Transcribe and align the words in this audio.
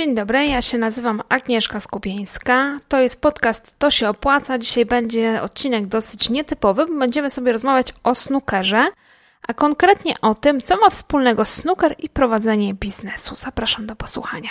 Dzień 0.00 0.14
dobry, 0.14 0.46
ja 0.46 0.62
się 0.62 0.78
nazywam 0.78 1.22
Agnieszka 1.28 1.80
Skupieńska. 1.80 2.78
To 2.88 3.00
jest 3.00 3.20
podcast 3.20 3.74
To 3.78 3.90
się 3.90 4.08
opłaca. 4.08 4.58
Dzisiaj 4.58 4.86
będzie 4.86 5.42
odcinek 5.42 5.86
dosyć 5.86 6.30
nietypowy, 6.30 6.86
bo 6.86 6.94
będziemy 6.98 7.30
sobie 7.30 7.52
rozmawiać 7.52 7.94
o 8.04 8.14
snookerze, 8.14 8.88
a 9.48 9.54
konkretnie 9.54 10.14
o 10.22 10.34
tym, 10.34 10.60
co 10.60 10.76
ma 10.76 10.90
wspólnego 10.90 11.44
snooker 11.44 11.94
i 11.98 12.08
prowadzenie 12.08 12.74
biznesu. 12.74 13.36
Zapraszam 13.36 13.86
do 13.86 13.96
posłuchania. 13.96 14.50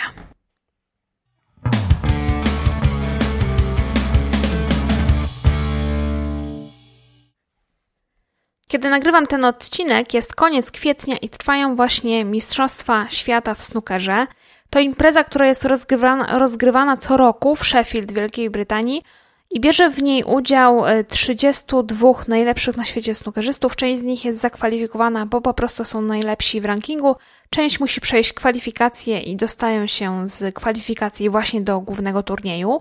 Kiedy 8.68 8.90
nagrywam 8.90 9.26
ten 9.26 9.44
odcinek, 9.44 10.14
jest 10.14 10.34
koniec 10.34 10.70
kwietnia 10.70 11.16
i 11.16 11.28
trwają 11.28 11.76
właśnie 11.76 12.24
Mistrzostwa 12.24 13.06
Świata 13.10 13.54
w 13.54 13.62
snookerze. 13.62 14.26
To 14.70 14.80
impreza, 14.80 15.24
która 15.24 15.46
jest 15.46 15.64
rozgrywana, 15.64 16.38
rozgrywana 16.38 16.96
co 16.96 17.16
roku 17.16 17.56
w 17.56 17.66
Sheffield, 17.66 18.12
Wielkiej 18.12 18.50
Brytanii 18.50 19.02
i 19.50 19.60
bierze 19.60 19.90
w 19.90 20.02
niej 20.02 20.24
udział 20.24 20.82
32 21.08 22.08
e, 22.08 22.14
najlepszych 22.28 22.76
na 22.76 22.84
świecie 22.84 23.14
snookerzystów. 23.14 23.76
Część 23.76 24.00
z 24.00 24.04
nich 24.04 24.24
jest 24.24 24.40
zakwalifikowana, 24.40 25.26
bo 25.26 25.40
po 25.40 25.54
prostu 25.54 25.84
są 25.84 26.02
najlepsi 26.02 26.60
w 26.60 26.64
rankingu. 26.64 27.16
Część 27.50 27.80
musi 27.80 28.00
przejść 28.00 28.32
kwalifikacje 28.32 29.20
i 29.20 29.36
dostają 29.36 29.86
się 29.86 30.28
z 30.28 30.54
kwalifikacji 30.54 31.30
właśnie 31.30 31.60
do 31.60 31.80
głównego 31.80 32.22
turnieju. 32.22 32.80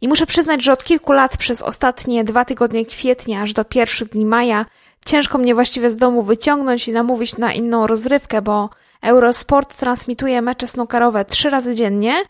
I 0.00 0.08
muszę 0.08 0.26
przyznać, 0.26 0.64
że 0.64 0.72
od 0.72 0.84
kilku 0.84 1.12
lat, 1.12 1.36
przez 1.36 1.62
ostatnie 1.62 2.24
dwa 2.24 2.44
tygodnie 2.44 2.86
kwietnia 2.86 3.42
aż 3.42 3.52
do 3.52 3.64
pierwszych 3.64 4.08
dni 4.08 4.26
maja, 4.26 4.64
ciężko 5.06 5.38
mnie 5.38 5.54
właściwie 5.54 5.90
z 5.90 5.96
domu 5.96 6.22
wyciągnąć 6.22 6.88
i 6.88 6.92
namówić 6.92 7.36
na 7.36 7.52
inną 7.52 7.86
rozrywkę, 7.86 8.42
bo 8.42 8.70
Eurosport 9.04 9.76
transmituje 9.76 10.42
mecze 10.42 10.66
snookerowe 10.66 11.24
trzy 11.24 11.50
razy 11.50 11.74
dziennie. 11.74 12.22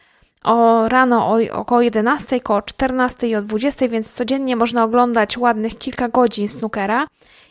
O 0.44 0.88
rano 0.88 1.26
o, 1.26 1.38
około 1.52 1.82
11, 1.82 2.36
około 2.36 2.62
14 2.62 3.28
i 3.28 3.36
o 3.36 3.42
20, 3.42 3.88
więc 3.88 4.12
codziennie 4.12 4.56
można 4.56 4.84
oglądać 4.84 5.38
ładnych 5.38 5.78
kilka 5.78 6.08
godzin 6.08 6.48
snookera. 6.48 7.06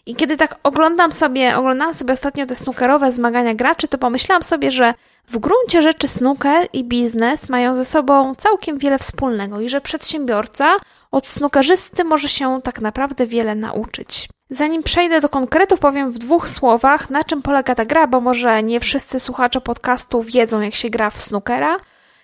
I 0.05 0.15
kiedy 0.15 0.37
tak 0.37 0.55
oglądam 0.63 1.11
sobie, 1.11 1.57
oglądałam 1.57 1.93
sobie 1.93 2.13
ostatnio 2.13 2.45
te 2.45 2.55
snookerowe 2.55 3.11
zmagania 3.11 3.53
graczy, 3.53 3.87
to 3.87 3.97
pomyślałam 3.97 4.43
sobie, 4.43 4.71
że 4.71 4.93
w 5.27 5.37
gruncie 5.37 5.81
rzeczy 5.81 6.07
snooker 6.07 6.67
i 6.73 6.83
biznes 6.83 7.49
mają 7.49 7.75
ze 7.75 7.85
sobą 7.85 8.35
całkiem 8.35 8.77
wiele 8.77 8.99
wspólnego 8.99 9.61
i 9.61 9.69
że 9.69 9.81
przedsiębiorca 9.81 10.75
od 11.11 11.27
snookerzysty 11.27 12.03
może 12.03 12.29
się 12.29 12.61
tak 12.63 12.81
naprawdę 12.81 13.27
wiele 13.27 13.55
nauczyć. 13.55 14.27
Zanim 14.53 14.83
przejdę 14.83 15.21
do 15.21 15.29
konkretów, 15.29 15.79
powiem 15.79 16.11
w 16.11 16.19
dwóch 16.19 16.49
słowach, 16.49 17.09
na 17.09 17.23
czym 17.23 17.41
polega 17.41 17.75
ta 17.75 17.85
gra, 17.85 18.07
bo 18.07 18.21
może 18.21 18.63
nie 18.63 18.79
wszyscy 18.79 19.19
słuchacze 19.19 19.61
podcastu 19.61 20.21
wiedzą, 20.21 20.61
jak 20.61 20.75
się 20.75 20.89
gra 20.89 21.09
w 21.09 21.21
snookera, 21.21 21.77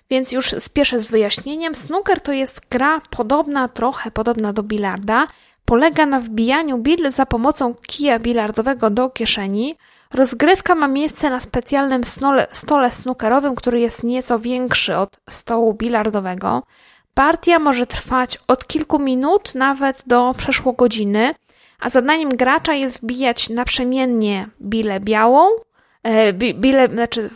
więc 0.10 0.32
już 0.32 0.56
spieszę 0.60 1.00
z 1.00 1.06
wyjaśnieniem. 1.06 1.76
Snooker 1.76 2.22
to 2.22 2.32
jest 2.32 2.62
gra 2.72 3.02
podobna, 3.10 3.68
trochę 3.68 4.12
podobna 4.12 4.54
do 4.54 4.64
bilarda. 4.64 5.28
Polega 5.66 6.06
na 6.06 6.20
wbijaniu 6.20 6.78
bil 6.78 7.12
za 7.12 7.26
pomocą 7.26 7.76
kija 7.88 8.20
bilardowego 8.20 8.90
do 8.90 9.10
kieszeni. 9.10 9.76
Rozgrywka 10.14 10.76
ma 10.76 10.88
miejsce 10.88 11.30
na 11.30 11.40
specjalnym 11.40 12.04
stole, 12.04 12.48
stole 12.52 12.92
snookerowym, 12.92 13.56
który 13.56 13.80
jest 13.80 14.04
nieco 14.04 14.40
większy 14.40 14.98
od 14.98 15.20
stołu 15.30 15.74
bilardowego. 15.74 16.64
Partia 17.14 17.60
może 17.60 17.88
trwać 17.88 18.40
od 18.48 18.68
kilku 18.68 19.00
minut 19.00 19.56
nawet 19.56 20.04
do 20.08 20.36
przeszło 20.38 20.74
godziny 20.74 21.34
a 21.80 21.90
zadaniem 21.90 22.30
gracza 22.30 22.74
jest 22.74 23.02
wbijać 23.02 23.50
naprzemiennie 23.50 24.50
bilę 24.62 25.00
białą, 25.00 25.50
e, 26.04 26.34
bile, 26.34 26.88
znaczy 26.88 27.30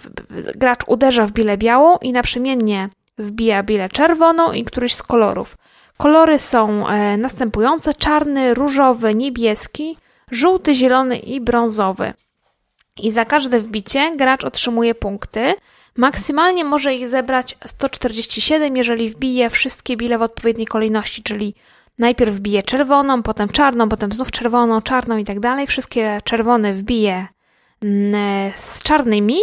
gracz 0.55 0.81
uderza 0.87 1.25
w 1.25 1.31
bilę 1.31 1.57
białą 1.57 1.97
i 1.97 2.11
naprzemiennie 2.11 2.89
wbija 3.17 3.63
bilę 3.63 3.89
czerwoną 3.89 4.51
i 4.51 4.63
któryś 4.63 4.93
z 4.93 5.03
kolorów. 5.03 5.57
Kolory 5.97 6.39
są 6.39 6.87
e, 6.87 7.17
następujące: 7.17 7.93
czarny, 7.93 8.53
różowy, 8.53 9.15
niebieski, 9.15 9.97
żółty, 10.31 10.75
zielony 10.75 11.17
i 11.17 11.41
brązowy. 11.41 12.13
I 12.99 13.11
za 13.11 13.25
każde 13.25 13.59
wbicie 13.59 14.15
gracz 14.17 14.43
otrzymuje 14.43 14.95
punkty. 14.95 15.53
Maksymalnie 15.97 16.65
może 16.65 16.93
ich 16.93 17.07
zebrać 17.07 17.57
147, 17.65 18.77
jeżeli 18.77 19.09
wbije 19.09 19.49
wszystkie 19.49 19.97
bile 19.97 20.17
w 20.17 20.21
odpowiedniej 20.21 20.67
kolejności, 20.67 21.23
czyli 21.23 21.55
Najpierw 21.99 22.35
wbije 22.35 22.63
czerwoną, 22.63 23.23
potem 23.23 23.49
czarną, 23.49 23.89
potem 23.89 24.11
znów 24.11 24.31
czerwoną, 24.31 24.81
czarną 24.81 25.17
i 25.17 25.25
tak 25.25 25.39
dalej. 25.39 25.67
Wszystkie 25.67 26.19
czerwone 26.23 26.73
wbije 26.73 27.27
mm, 27.81 28.51
z 28.55 28.83
czarnymi 28.83 29.37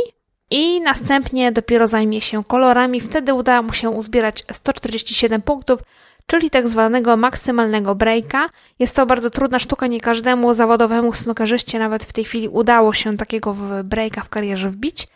i 0.50 0.80
następnie 0.80 1.52
dopiero 1.52 1.86
zajmie 1.86 2.20
się 2.20 2.44
kolorami. 2.44 3.00
Wtedy 3.00 3.34
uda 3.34 3.62
mu 3.62 3.72
się 3.72 3.90
uzbierać 3.90 4.44
147 4.52 5.42
punktów, 5.42 5.80
czyli 6.26 6.50
tak 6.50 6.68
zwanego 6.68 7.16
maksymalnego 7.16 7.94
breaka. 7.94 8.48
Jest 8.78 8.96
to 8.96 9.06
bardzo 9.06 9.30
trudna 9.30 9.58
sztuka, 9.58 9.86
nie 9.86 10.00
każdemu 10.00 10.54
zawodowemu 10.54 11.12
snookerzyście 11.12 11.78
nawet 11.78 12.04
w 12.04 12.12
tej 12.12 12.24
chwili 12.24 12.48
udało 12.48 12.92
się 12.92 13.16
takiego 13.16 13.56
breaka 13.84 14.20
w 14.20 14.28
karierze 14.28 14.68
wbić, 14.68 15.08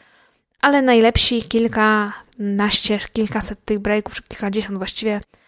ale 0.61 0.83
najlepsi 0.83 1.43
kilkanaście, 1.43 2.99
kilkaset 3.13 3.65
tych 3.65 3.79
breaków, 3.79 4.15
czy 4.15 4.23
kilkadziesiąt 4.23 4.79
właściwie 4.79 5.21
E, 5.25 5.44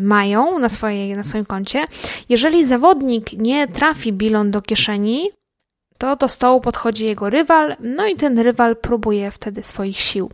mają 0.00 0.58
na, 0.58 0.68
swojej, 0.68 1.12
na 1.12 1.22
swoim 1.22 1.44
koncie. 1.44 1.84
Jeżeli 2.28 2.64
zawodnik 2.64 3.32
nie 3.32 3.68
trafi 3.68 4.12
bilon 4.12 4.50
do 4.50 4.62
kieszeni, 4.62 5.30
to 5.98 6.16
do 6.16 6.28
stołu 6.28 6.60
podchodzi 6.60 7.06
jego 7.06 7.30
rywal, 7.30 7.76
no 7.80 8.06
i 8.06 8.16
ten 8.16 8.38
rywal 8.38 8.76
próbuje 8.76 9.30
wtedy 9.30 9.62
swoich 9.62 9.98
sił. 9.98 10.30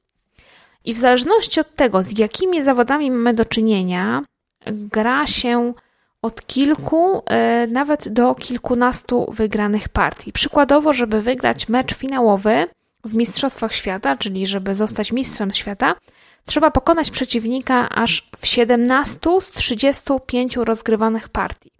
I 0.84 0.94
w 0.94 0.98
zależności 0.98 1.60
od 1.60 1.74
tego, 1.74 2.02
z 2.02 2.18
jakimi 2.18 2.62
zawodami 2.62 3.10
mamy 3.10 3.34
do 3.34 3.44
czynienia, 3.44 4.22
gra 4.66 5.26
się 5.26 5.74
od 6.22 6.46
kilku, 6.46 7.22
e, 7.26 7.66
nawet 7.66 8.08
do 8.08 8.34
kilkunastu 8.34 9.32
wygranych 9.32 9.88
partii. 9.88 10.32
Przykładowo, 10.32 10.92
żeby 10.92 11.22
wygrać 11.22 11.68
mecz 11.68 11.94
finałowy 11.94 12.66
w 13.04 13.14
Mistrzostwach 13.14 13.74
Świata, 13.74 14.16
czyli 14.16 14.46
żeby 14.46 14.74
zostać 14.74 15.12
mistrzem 15.12 15.52
świata, 15.52 15.94
Trzeba 16.46 16.70
pokonać 16.70 17.10
przeciwnika 17.10 17.88
aż 17.88 18.28
w 18.38 18.46
17 18.46 19.40
z 19.40 19.50
35 19.50 20.56
rozgrywanych 20.56 21.28
partii. 21.28 21.72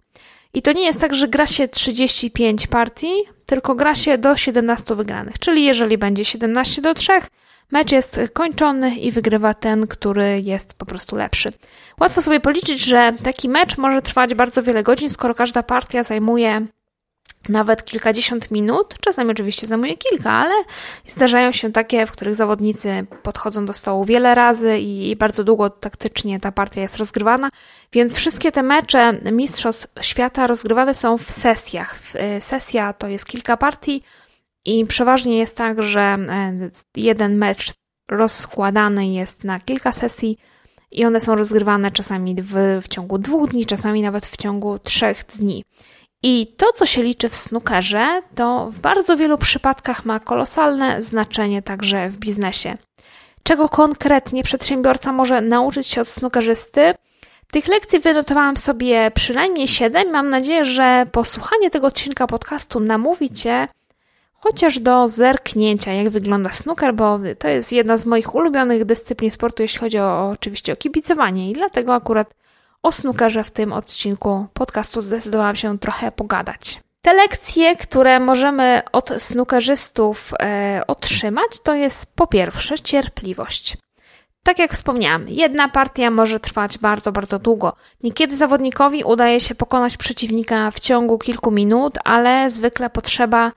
I 0.53 0.61
to 0.61 0.71
nie 0.71 0.85
jest 0.85 1.01
tak, 1.01 1.15
że 1.15 1.27
gra 1.27 1.47
się 1.47 1.67
35 1.67 2.67
partii, 2.67 3.13
tylko 3.45 3.75
gra 3.75 3.95
się 3.95 4.17
do 4.17 4.37
17 4.37 4.95
wygranych. 4.95 5.39
Czyli 5.39 5.65
jeżeli 5.65 5.97
będzie 5.97 6.25
17 6.25 6.81
do 6.81 6.93
3, 6.93 7.11
mecz 7.71 7.91
jest 7.91 8.19
kończony 8.33 8.95
i 8.95 9.11
wygrywa 9.11 9.53
ten, 9.53 9.87
który 9.87 10.41
jest 10.41 10.73
po 10.73 10.85
prostu 10.85 11.15
lepszy. 11.15 11.51
Łatwo 11.99 12.21
sobie 12.21 12.39
policzyć, 12.39 12.85
że 12.85 13.13
taki 13.23 13.49
mecz 13.49 13.77
może 13.77 14.01
trwać 14.01 14.33
bardzo 14.33 14.63
wiele 14.63 14.83
godzin, 14.83 15.09
skoro 15.09 15.33
każda 15.33 15.63
partia 15.63 16.03
zajmuje 16.03 16.67
nawet 17.49 17.85
kilkadziesiąt 17.85 18.51
minut. 18.51 18.95
Czasami 19.01 19.31
oczywiście 19.31 19.67
zajmuje 19.67 19.97
kilka, 19.97 20.31
ale 20.31 20.53
zdarzają 21.05 21.51
się 21.51 21.71
takie, 21.71 22.05
w 22.05 22.11
których 22.11 22.35
zawodnicy 22.35 23.05
podchodzą 23.23 23.65
do 23.65 23.73
stołu 23.73 24.05
wiele 24.05 24.35
razy 24.35 24.79
i 24.79 25.15
bardzo 25.15 25.43
długo 25.43 25.69
taktycznie 25.69 26.39
ta 26.39 26.51
partia 26.51 26.81
jest 26.81 26.97
rozgrywana. 26.97 27.49
Więc 27.93 28.15
wszystkie 28.15 28.51
te 28.51 28.63
mecze 28.63 29.13
Mistrzostw 29.31 29.87
Świata 30.01 30.47
rozgrywane 30.47 30.93
są 30.93 31.17
w 31.17 31.31
sesjach. 31.31 31.99
Y, 32.37 32.41
sesja 32.41 32.93
to 32.93 33.07
jest 33.07 33.25
kilka 33.25 33.57
partii 33.57 34.03
i 34.65 34.85
przeważnie 34.85 35.37
jest 35.37 35.57
tak, 35.57 35.83
że 35.83 36.01
e, 36.01 36.69
jeden 36.95 37.37
mecz 37.37 37.73
rozkładany 38.09 39.07
jest 39.07 39.43
na 39.43 39.59
kilka 39.59 39.91
sesji 39.91 40.37
i 40.91 41.05
one 41.05 41.19
są 41.19 41.35
rozgrywane 41.35 41.91
czasami 41.91 42.35
w, 42.41 42.81
w 42.81 42.87
ciągu 42.87 43.17
dwóch 43.17 43.49
dni, 43.49 43.65
czasami 43.65 44.01
nawet 44.01 44.25
w 44.25 44.37
ciągu 44.37 44.79
trzech 44.79 45.25
dni. 45.25 45.63
I 46.23 46.47
to, 46.47 46.65
co 46.75 46.85
się 46.85 47.03
liczy 47.03 47.29
w 47.29 47.35
snookerze, 47.35 48.21
to 48.35 48.69
w 48.71 48.79
bardzo 48.79 49.17
wielu 49.17 49.37
przypadkach 49.37 50.05
ma 50.05 50.19
kolosalne 50.19 51.01
znaczenie 51.01 51.61
także 51.61 52.09
w 52.09 52.17
biznesie. 52.17 52.77
Czego 53.43 53.69
konkretnie 53.69 54.43
przedsiębiorca 54.43 55.13
może 55.13 55.41
nauczyć 55.41 55.87
się 55.87 56.01
od 56.01 56.07
snookerzysty? 56.07 56.93
Tych 57.51 57.67
lekcji 57.67 57.99
wynotowałam 57.99 58.57
sobie 58.57 59.11
przynajmniej 59.15 59.67
7. 59.67 60.11
Mam 60.11 60.29
nadzieję, 60.29 60.65
że 60.65 61.07
posłuchanie 61.11 61.69
tego 61.69 61.87
odcinka 61.87 62.27
podcastu 62.27 62.79
namówi 62.79 63.29
Cię 63.29 63.67
chociaż 64.39 64.79
do 64.79 65.09
zerknięcia, 65.09 65.93
jak 65.93 66.09
wygląda 66.09 66.49
snooker, 66.49 66.93
bo 66.93 67.19
to 67.39 67.47
jest 67.47 67.71
jedna 67.71 67.97
z 67.97 68.05
moich 68.05 68.35
ulubionych 68.35 68.85
dyscyplin 68.85 69.31
sportu, 69.31 69.61
jeśli 69.61 69.79
chodzi 69.79 69.99
o, 69.99 70.29
oczywiście 70.29 70.73
o 70.73 70.75
kibicowanie 70.75 71.49
i 71.49 71.53
dlatego 71.53 71.93
akurat 71.93 72.33
o 72.83 72.91
snookerze 72.91 73.43
w 73.43 73.51
tym 73.51 73.73
odcinku 73.73 74.45
podcastu 74.53 75.01
zdecydowałam 75.01 75.55
się 75.55 75.79
trochę 75.79 76.11
pogadać. 76.11 76.79
Te 77.01 77.13
lekcje, 77.13 77.75
które 77.75 78.19
możemy 78.19 78.81
od 78.91 79.09
snookerzystów 79.17 80.33
e, 80.39 80.81
otrzymać, 80.87 81.59
to 81.63 81.73
jest 81.73 82.15
po 82.15 82.27
pierwsze 82.27 82.79
cierpliwość. 82.79 83.77
Tak 84.43 84.59
jak 84.59 84.73
wspomniałam, 84.73 85.25
jedna 85.27 85.69
partia 85.69 86.11
może 86.11 86.39
trwać 86.39 86.77
bardzo, 86.77 87.11
bardzo 87.11 87.39
długo. 87.39 87.75
Niekiedy 88.03 88.37
zawodnikowi 88.37 89.03
udaje 89.03 89.41
się 89.41 89.55
pokonać 89.55 89.97
przeciwnika 89.97 90.71
w 90.71 90.79
ciągu 90.79 91.17
kilku 91.17 91.51
minut, 91.51 91.93
ale 92.03 92.49
zwykle 92.49 92.89
potrzeba 92.89 93.51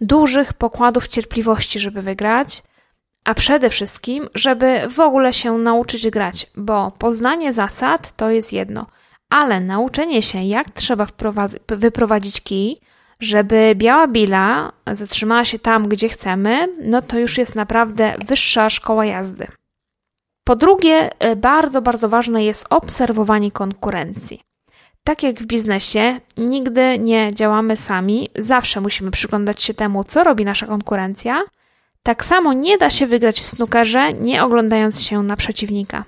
dużych 0.00 0.52
pokładów 0.52 1.08
cierpliwości, 1.08 1.78
żeby 1.78 2.02
wygrać. 2.02 2.62
A 3.26 3.34
przede 3.34 3.70
wszystkim, 3.70 4.28
żeby 4.34 4.88
w 4.90 5.00
ogóle 5.00 5.32
się 5.32 5.58
nauczyć 5.58 6.10
grać, 6.10 6.46
bo 6.56 6.90
poznanie 6.98 7.52
zasad 7.52 8.12
to 8.12 8.30
jest 8.30 8.52
jedno, 8.52 8.86
ale 9.30 9.60
nauczenie 9.60 10.22
się, 10.22 10.42
jak 10.42 10.70
trzeba 10.70 11.06
wyprowadzić 11.68 12.40
kij, 12.40 12.80
żeby 13.20 13.72
biała 13.76 14.08
bila 14.08 14.72
zatrzymała 14.92 15.44
się 15.44 15.58
tam, 15.58 15.88
gdzie 15.88 16.08
chcemy, 16.08 16.68
no 16.80 17.02
to 17.02 17.18
już 17.18 17.38
jest 17.38 17.54
naprawdę 17.54 18.14
wyższa 18.26 18.70
szkoła 18.70 19.04
jazdy. 19.06 19.46
Po 20.44 20.56
drugie, 20.56 21.10
y, 21.24 21.36
bardzo, 21.36 21.82
bardzo 21.82 22.08
ważne 22.08 22.44
jest 22.44 22.66
obserwowanie 22.70 23.50
konkurencji. 23.50 24.40
Tak 25.04 25.22
jak 25.22 25.40
w 25.42 25.46
biznesie, 25.46 26.20
nigdy 26.36 26.98
nie 26.98 27.34
działamy 27.34 27.76
sami, 27.76 28.28
zawsze 28.38 28.80
musimy 28.80 29.10
przyglądać 29.10 29.62
się 29.62 29.74
temu, 29.74 30.04
co 30.04 30.24
robi 30.24 30.44
nasza 30.44 30.66
konkurencja. 30.66 31.42
Tak 32.06 32.24
samo 32.24 32.52
nie 32.52 32.78
da 32.78 32.90
się 32.90 33.06
wygrać 33.06 33.40
w 33.40 33.46
snookerze, 33.46 34.12
nie 34.12 34.44
oglądając 34.44 35.02
się 35.02 35.22
na 35.22 35.36
przeciwnika. 35.36 36.04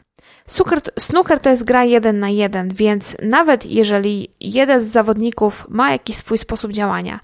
Snooker, 0.46 0.80
snooker 0.98 1.40
to 1.40 1.50
jest 1.50 1.64
gra 1.64 1.84
jeden 1.84 2.18
na 2.18 2.28
jeden, 2.28 2.68
więc 2.68 3.16
nawet 3.22 3.66
jeżeli 3.66 4.28
jeden 4.40 4.80
z 4.80 4.88
zawodników 4.88 5.66
ma 5.68 5.90
jakiś 5.90 6.16
swój 6.16 6.38
sposób 6.38 6.72
działania, 6.72 7.20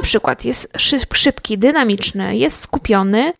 na 0.00 0.02
przykład 0.02 0.44
jest 0.44 0.72
szybki, 1.12 1.58
dynamiczny, 1.58 2.36
jest 2.36 2.60
skupiony, 2.60 3.32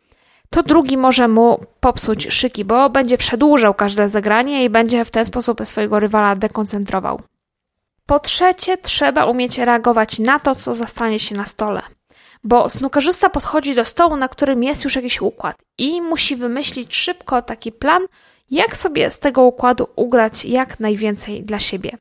to 0.50 0.62
drugi 0.62 0.96
może 0.96 1.28
mu 1.28 1.60
popsuć 1.80 2.34
szyki, 2.34 2.64
bo 2.64 2.90
będzie 2.90 3.18
przedłużał 3.18 3.74
każde 3.74 4.08
zagranie 4.08 4.64
i 4.64 4.70
będzie 4.70 5.04
w 5.04 5.10
ten 5.10 5.24
sposób 5.24 5.60
swojego 5.64 6.00
rywala 6.00 6.36
dekoncentrował. 6.36 7.20
Po 8.06 8.20
trzecie, 8.20 8.76
trzeba 8.76 9.24
umieć 9.24 9.58
reagować 9.58 10.18
na 10.18 10.38
to, 10.38 10.54
co 10.54 10.74
zastanie 10.74 11.18
się 11.18 11.34
na 11.34 11.46
stole. 11.46 11.82
Bo 12.44 12.70
snookerzysta 12.70 13.30
podchodzi 13.30 13.74
do 13.74 13.84
stołu, 13.84 14.16
na 14.16 14.28
którym 14.28 14.62
jest 14.62 14.84
już 14.84 14.96
jakiś 14.96 15.20
układ 15.20 15.56
i 15.78 16.00
musi 16.00 16.36
wymyślić 16.36 16.96
szybko 16.96 17.42
taki 17.42 17.72
plan, 17.72 18.02
jak 18.50 18.76
sobie 18.76 19.10
z 19.10 19.18
tego 19.18 19.42
układu 19.42 19.88
ugrać 19.96 20.44
jak 20.44 20.80
najwięcej 20.80 21.42
dla 21.42 21.58
siebie. 21.58 21.98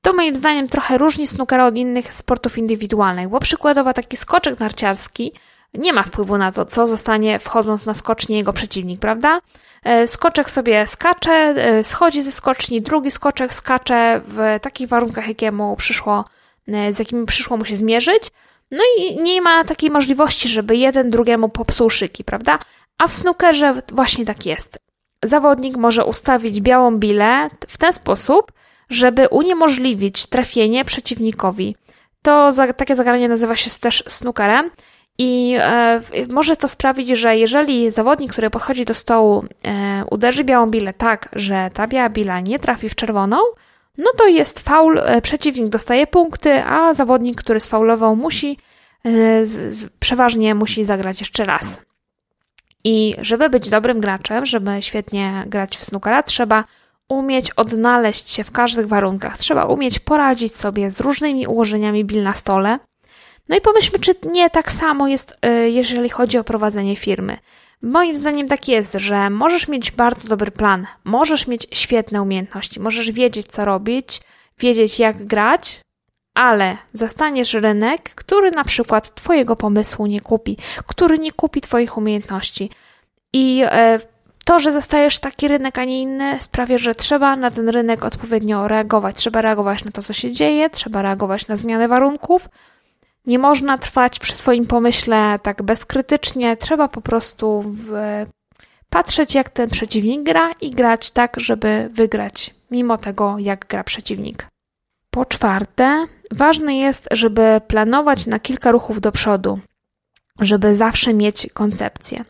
To 0.00 0.12
moim 0.12 0.36
zdaniem 0.36 0.68
trochę 0.68 0.98
różni 0.98 1.26
snookera 1.26 1.66
od 1.66 1.76
innych 1.76 2.14
sportów 2.14 2.58
indywidualnych, 2.58 3.28
bo 3.28 3.40
przykładowo 3.40 3.92
taki 3.92 4.16
skoczek 4.16 4.60
narciarski 4.60 5.32
nie 5.74 5.92
ma 5.92 6.02
wpływu 6.02 6.38
na 6.38 6.52
to, 6.52 6.64
co 6.64 6.86
zostanie 6.86 7.38
wchodząc 7.38 7.86
na 7.86 7.94
skocznie 7.94 8.36
jego 8.36 8.52
przeciwnik, 8.52 9.00
prawda? 9.00 9.40
E, 9.84 10.08
skoczek 10.08 10.50
sobie 10.50 10.86
skacze, 10.86 11.32
e, 11.32 11.84
schodzi 11.84 12.22
ze 12.22 12.32
skoczni, 12.32 12.82
drugi 12.82 13.10
skoczek 13.10 13.54
skacze 13.54 14.20
w 14.26 14.38
takich 14.62 14.88
warunkach, 14.88 15.28
jakie 15.28 15.52
mu 15.52 15.76
przyszło, 15.76 16.24
e, 16.68 16.92
z 16.92 16.98
jakimi 16.98 17.26
przyszło 17.26 17.56
mu 17.56 17.64
się 17.64 17.76
zmierzyć. 17.76 18.30
No 18.70 18.84
i 18.98 19.22
nie 19.22 19.42
ma 19.42 19.64
takiej 19.64 19.90
możliwości, 19.90 20.48
żeby 20.48 20.76
jeden 20.76 21.10
drugiemu 21.10 21.48
popsuł 21.48 21.90
szyki, 21.90 22.24
prawda? 22.24 22.58
A 22.98 23.08
w 23.08 23.12
snookerze 23.12 23.82
właśnie 23.92 24.24
tak 24.24 24.46
jest. 24.46 24.78
Zawodnik 25.24 25.76
może 25.76 26.04
ustawić 26.04 26.60
białą 26.60 26.96
bilę 26.96 27.48
w 27.68 27.78
ten 27.78 27.92
sposób, 27.92 28.52
żeby 28.90 29.28
uniemożliwić 29.28 30.26
trafienie 30.26 30.84
przeciwnikowi. 30.84 31.76
To 32.22 32.52
za, 32.52 32.72
takie 32.72 32.96
zagranie 32.96 33.28
nazywa 33.28 33.56
się 33.56 33.70
też 33.80 34.04
snookerem. 34.06 34.70
I 35.18 35.56
e, 35.58 36.00
może 36.32 36.56
to 36.56 36.68
sprawić, 36.68 37.08
że 37.08 37.36
jeżeli 37.36 37.90
zawodnik, 37.90 38.32
który 38.32 38.50
podchodzi 38.50 38.84
do 38.84 38.94
stołu, 38.94 39.44
e, 39.64 40.04
uderzy 40.10 40.44
białą 40.44 40.70
bilę 40.70 40.92
tak, 40.92 41.28
że 41.32 41.70
ta 41.74 41.86
biała 41.86 42.08
bila 42.08 42.40
nie 42.40 42.58
trafi 42.58 42.88
w 42.88 42.94
czerwoną, 42.94 43.36
no 43.98 44.10
to 44.18 44.26
jest 44.26 44.60
faul, 44.60 44.98
e, 44.98 45.22
przeciwnik 45.22 45.68
dostaje 45.68 46.06
punkty, 46.06 46.64
a 46.64 46.94
zawodnik, 46.94 47.36
który 47.36 47.60
sfaulował, 47.60 48.16
musi 48.16 48.58
z, 49.42 49.90
przeważnie 49.98 50.54
musi 50.54 50.84
zagrać 50.84 51.20
jeszcze 51.20 51.44
raz. 51.44 51.82
I 52.84 53.14
żeby 53.18 53.50
być 53.50 53.70
dobrym 53.70 54.00
graczem, 54.00 54.46
żeby 54.46 54.70
świetnie 54.80 55.44
grać 55.46 55.76
w 55.76 55.84
snookera, 55.84 56.22
trzeba 56.22 56.64
umieć 57.08 57.50
odnaleźć 57.50 58.30
się 58.30 58.44
w 58.44 58.50
każdych 58.50 58.88
warunkach. 58.88 59.38
Trzeba 59.38 59.64
umieć 59.64 59.98
poradzić 59.98 60.56
sobie 60.56 60.90
z 60.90 61.00
różnymi 61.00 61.46
ułożeniami 61.46 62.04
bil 62.04 62.22
na 62.22 62.32
stole. 62.32 62.78
No 63.48 63.56
i 63.56 63.60
pomyślmy, 63.60 63.98
czy 63.98 64.14
nie 64.32 64.50
tak 64.50 64.72
samo 64.72 65.08
jest, 65.08 65.36
y, 65.46 65.70
jeżeli 65.70 66.08
chodzi 66.08 66.38
o 66.38 66.44
prowadzenie 66.44 66.96
firmy. 66.96 67.38
Moim 67.82 68.16
zdaniem 68.16 68.48
tak 68.48 68.68
jest, 68.68 68.92
że 68.92 69.30
możesz 69.30 69.68
mieć 69.68 69.90
bardzo 69.90 70.28
dobry 70.28 70.50
plan, 70.50 70.86
możesz 71.04 71.46
mieć 71.46 71.66
świetne 71.72 72.22
umiejętności, 72.22 72.80
możesz 72.80 73.10
wiedzieć, 73.10 73.46
co 73.46 73.64
robić, 73.64 74.20
wiedzieć, 74.58 74.98
jak 74.98 75.24
grać, 75.24 75.80
ale 76.34 76.76
zastaniesz 76.92 77.54
rynek, 77.54 78.02
który 78.14 78.50
na 78.50 78.64
przykład 78.64 79.14
Twojego 79.14 79.56
pomysłu 79.56 80.06
nie 80.06 80.20
kupi, 80.20 80.56
który 80.86 81.18
nie 81.18 81.32
kupi 81.32 81.60
Twoich 81.60 81.96
umiejętności. 81.96 82.70
I 83.32 83.62
e, 83.64 84.00
to, 84.44 84.58
że 84.58 84.72
zastajesz 84.72 85.18
taki 85.18 85.48
rynek, 85.48 85.78
a 85.78 85.84
nie 85.84 86.02
inny, 86.02 86.40
sprawia, 86.40 86.78
że 86.78 86.94
trzeba 86.94 87.36
na 87.36 87.50
ten 87.50 87.68
rynek 87.68 88.04
odpowiednio 88.04 88.68
reagować. 88.68 89.16
Trzeba 89.16 89.42
reagować 89.42 89.84
na 89.84 89.90
to, 89.90 90.02
co 90.02 90.12
się 90.12 90.32
dzieje, 90.32 90.70
trzeba 90.70 91.02
reagować 91.02 91.48
na 91.48 91.56
zmianę 91.56 91.88
warunków. 91.88 92.48
Nie 93.26 93.38
można 93.38 93.78
trwać 93.78 94.18
przy 94.18 94.34
swoim 94.34 94.66
pomyśle 94.66 95.38
tak 95.42 95.62
bezkrytycznie, 95.62 96.56
trzeba 96.56 96.88
po 96.88 97.00
prostu 97.00 97.62
w... 97.66 97.90
patrzeć, 98.90 99.34
jak 99.34 99.50
ten 99.50 99.70
przeciwnik 99.70 100.22
gra 100.22 100.52
i 100.60 100.70
grać 100.70 101.10
tak, 101.10 101.40
żeby 101.40 101.90
wygrać, 101.92 102.54
mimo 102.70 102.98
tego, 102.98 103.38
jak 103.38 103.66
gra 103.66 103.84
przeciwnik. 103.84 104.46
Po 105.10 105.24
czwarte, 105.24 106.06
ważne 106.32 106.76
jest, 106.76 107.08
żeby 107.10 107.60
planować 107.68 108.26
na 108.26 108.38
kilka 108.38 108.72
ruchów 108.72 109.00
do 109.00 109.12
przodu, 109.12 109.58
żeby 110.40 110.74
zawsze 110.74 111.14
mieć 111.14 111.46
koncepcję. 111.54 112.24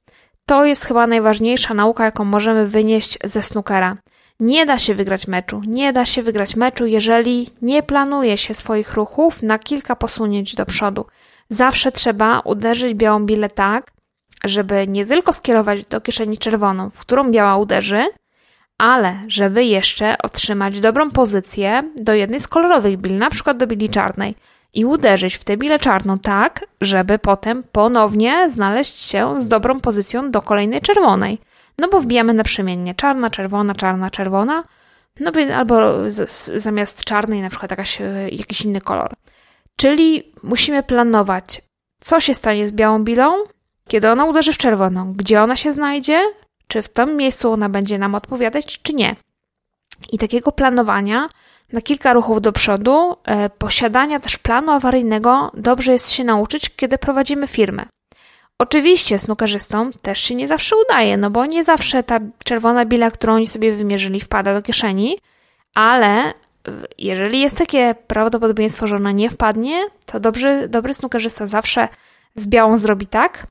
To 0.46 0.64
jest 0.64 0.84
chyba 0.84 1.06
najważniejsza 1.06 1.74
nauka, 1.74 2.04
jaką 2.04 2.24
możemy 2.24 2.66
wynieść 2.66 3.18
ze 3.24 3.42
snookera. 3.42 3.96
Nie 4.40 4.66
da 4.66 4.78
się 4.78 4.94
wygrać 4.94 5.26
meczu. 5.26 5.62
Nie 5.66 5.92
da 5.92 6.04
się 6.04 6.22
wygrać 6.22 6.56
meczu, 6.56 6.86
jeżeli 6.86 7.50
nie 7.62 7.82
planuje 7.82 8.38
się 8.38 8.54
swoich 8.54 8.94
ruchów 8.94 9.42
na 9.42 9.58
kilka 9.58 9.96
posunięć 9.96 10.54
do 10.54 10.66
przodu. 10.66 11.06
Zawsze 11.50 11.92
trzeba 11.92 12.40
uderzyć 12.40 12.94
białą 12.94 13.26
bilę 13.26 13.48
tak, 13.48 13.92
żeby 14.44 14.88
nie 14.88 15.06
tylko 15.06 15.32
skierować 15.32 15.86
do 15.86 16.00
kieszeni 16.00 16.38
czerwoną, 16.38 16.90
w 16.90 16.98
którą 16.98 17.30
biała 17.30 17.56
uderzy, 17.56 18.04
ale 18.78 19.14
żeby 19.28 19.64
jeszcze 19.64 20.18
otrzymać 20.18 20.80
dobrą 20.80 21.10
pozycję 21.10 21.82
do 21.96 22.14
jednej 22.14 22.40
z 22.40 22.48
kolorowych 22.48 22.96
bil, 22.96 23.18
na 23.18 23.30
przykład 23.30 23.56
do 23.56 23.66
bili 23.66 23.90
czarnej 23.90 24.34
i 24.74 24.84
uderzyć 24.84 25.36
w 25.36 25.44
tę 25.44 25.56
bilę 25.56 25.78
czarną 25.78 26.18
tak, 26.18 26.66
żeby 26.80 27.18
potem 27.18 27.62
ponownie 27.72 28.50
znaleźć 28.50 29.10
się 29.10 29.38
z 29.38 29.48
dobrą 29.48 29.80
pozycją 29.80 30.30
do 30.30 30.42
kolejnej 30.42 30.80
czerwonej. 30.80 31.38
No 31.78 31.88
bo 31.88 32.00
wbijamy 32.00 32.34
naprzemiennie 32.34 32.94
czarna, 32.94 33.30
czerwona, 33.30 33.74
czarna, 33.74 34.10
czerwona, 34.10 34.62
no 35.20 35.32
albo 35.54 35.80
zamiast 36.56 37.04
czarnej 37.04 37.42
na 37.42 37.50
przykład 37.50 37.70
jakaś, 37.70 38.00
e, 38.00 38.28
jakiś 38.30 38.60
inny 38.60 38.80
kolor. 38.80 39.14
Czyli 39.76 40.32
musimy 40.42 40.82
planować, 40.82 41.62
co 42.00 42.20
się 42.20 42.34
stanie 42.34 42.68
z 42.68 42.72
białą 42.72 43.02
bilą, 43.02 43.32
kiedy 43.88 44.10
ona 44.10 44.24
uderzy 44.24 44.52
w 44.52 44.58
czerwoną, 44.58 45.12
gdzie 45.12 45.42
ona 45.42 45.56
się 45.56 45.72
znajdzie, 45.72 46.20
czy 46.68 46.82
w 46.82 46.88
tym 46.88 47.16
miejscu 47.16 47.52
ona 47.52 47.68
będzie 47.68 47.98
nam 47.98 48.14
odpowiadać, 48.14 48.82
czy 48.82 48.94
nie. 48.94 49.16
I 50.12 50.18
takiego 50.18 50.52
planowania 50.52 51.28
na 51.72 51.80
kilka 51.80 52.12
ruchów 52.12 52.40
do 52.40 52.52
przodu, 52.52 53.16
e, 53.24 53.50
posiadania 53.50 54.20
też 54.20 54.38
planu 54.38 54.72
awaryjnego 54.72 55.50
dobrze 55.54 55.92
jest 55.92 56.10
się 56.10 56.24
nauczyć, 56.24 56.76
kiedy 56.76 56.98
prowadzimy 56.98 57.46
firmę. 57.46 57.86
Oczywiście 58.58 59.18
snookerzystom 59.18 59.90
też 60.02 60.18
się 60.20 60.34
nie 60.34 60.48
zawsze 60.48 60.76
udaje, 60.86 61.16
no 61.16 61.30
bo 61.30 61.46
nie 61.46 61.64
zawsze 61.64 62.02
ta 62.02 62.20
czerwona 62.44 62.84
bila, 62.84 63.10
którą 63.10 63.34
oni 63.34 63.46
sobie 63.46 63.72
wymierzyli, 63.72 64.20
wpada 64.20 64.54
do 64.54 64.62
kieszeni, 64.62 65.18
ale 65.74 66.34
jeżeli 66.98 67.40
jest 67.40 67.56
takie 67.56 67.94
prawdopodobieństwo, 68.06 68.86
że 68.86 68.96
ona 68.96 69.12
nie 69.12 69.30
wpadnie, 69.30 69.86
to 70.06 70.20
dobry, 70.20 70.68
dobry 70.68 70.94
snookerzysta 70.94 71.46
zawsze 71.46 71.88
z 72.34 72.46
białą 72.46 72.78
zrobi 72.78 73.06
tak, 73.06 73.46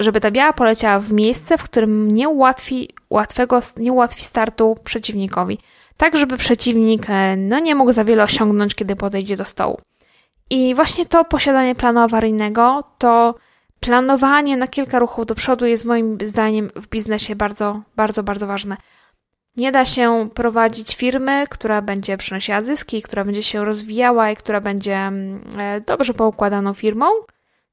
żeby 0.00 0.20
ta 0.20 0.30
biała 0.30 0.52
poleciała 0.52 1.00
w 1.00 1.12
miejsce, 1.12 1.58
w 1.58 1.62
którym 1.62 2.14
nie 2.14 2.28
ułatwi, 2.28 2.88
łatwego, 3.10 3.58
nie 3.76 3.92
ułatwi 3.92 4.24
startu 4.24 4.76
przeciwnikowi. 4.84 5.58
Tak, 5.96 6.16
żeby 6.16 6.36
przeciwnik 6.36 7.10
e, 7.10 7.36
no, 7.36 7.58
nie 7.58 7.74
mógł 7.74 7.92
za 7.92 8.04
wiele 8.04 8.22
osiągnąć, 8.22 8.74
kiedy 8.74 8.96
podejdzie 8.96 9.36
do 9.36 9.44
stołu. 9.44 9.80
I 10.50 10.74
właśnie 10.74 11.06
to 11.06 11.24
posiadanie 11.24 11.74
planu 11.74 12.00
awaryjnego, 12.00 12.84
to 12.98 13.34
planowanie 13.80 14.56
na 14.56 14.68
kilka 14.68 14.98
ruchów 14.98 15.26
do 15.26 15.34
przodu 15.34 15.66
jest 15.66 15.84
moim 15.84 16.18
zdaniem 16.24 16.70
w 16.76 16.88
biznesie 16.88 17.36
bardzo, 17.36 17.80
bardzo, 17.96 18.22
bardzo 18.22 18.46
ważne. 18.46 18.76
Nie 19.56 19.72
da 19.72 19.84
się 19.84 20.28
prowadzić 20.34 20.96
firmy, 20.96 21.44
która 21.50 21.82
będzie 21.82 22.16
przynosiła 22.16 22.60
zyski, 22.60 23.02
która 23.02 23.24
będzie 23.24 23.42
się 23.42 23.64
rozwijała 23.64 24.30
i 24.30 24.36
która 24.36 24.60
będzie 24.60 24.96
mm, 24.96 25.42
e, 25.58 25.80
dobrze 25.80 26.14
poukładaną 26.14 26.74
firmą, 26.74 27.06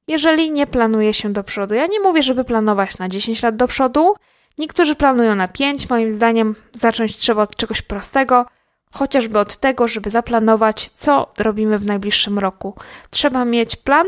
jeżeli 0.07 0.51
nie 0.51 0.67
planuje 0.67 1.13
się 1.13 1.33
do 1.33 1.43
przodu. 1.43 1.73
Ja 1.73 1.87
nie 1.87 1.99
mówię, 1.99 2.23
żeby 2.23 2.43
planować 2.43 2.97
na 2.97 3.09
10 3.09 3.43
lat 3.43 3.55
do 3.55 3.67
przodu. 3.67 4.15
Niektórzy 4.57 4.95
planują 4.95 5.35
na 5.35 5.47
5. 5.47 5.89
Moim 5.89 6.09
zdaniem 6.09 6.55
zacząć 6.73 7.17
trzeba 7.17 7.41
od 7.41 7.55
czegoś 7.55 7.81
prostego, 7.81 8.45
chociażby 8.91 9.39
od 9.39 9.57
tego, 9.57 9.87
żeby 9.87 10.09
zaplanować, 10.09 10.89
co 10.89 11.31
robimy 11.37 11.77
w 11.77 11.85
najbliższym 11.85 12.39
roku. 12.39 12.75
Trzeba 13.09 13.45
mieć 13.45 13.75
plan 13.75 14.07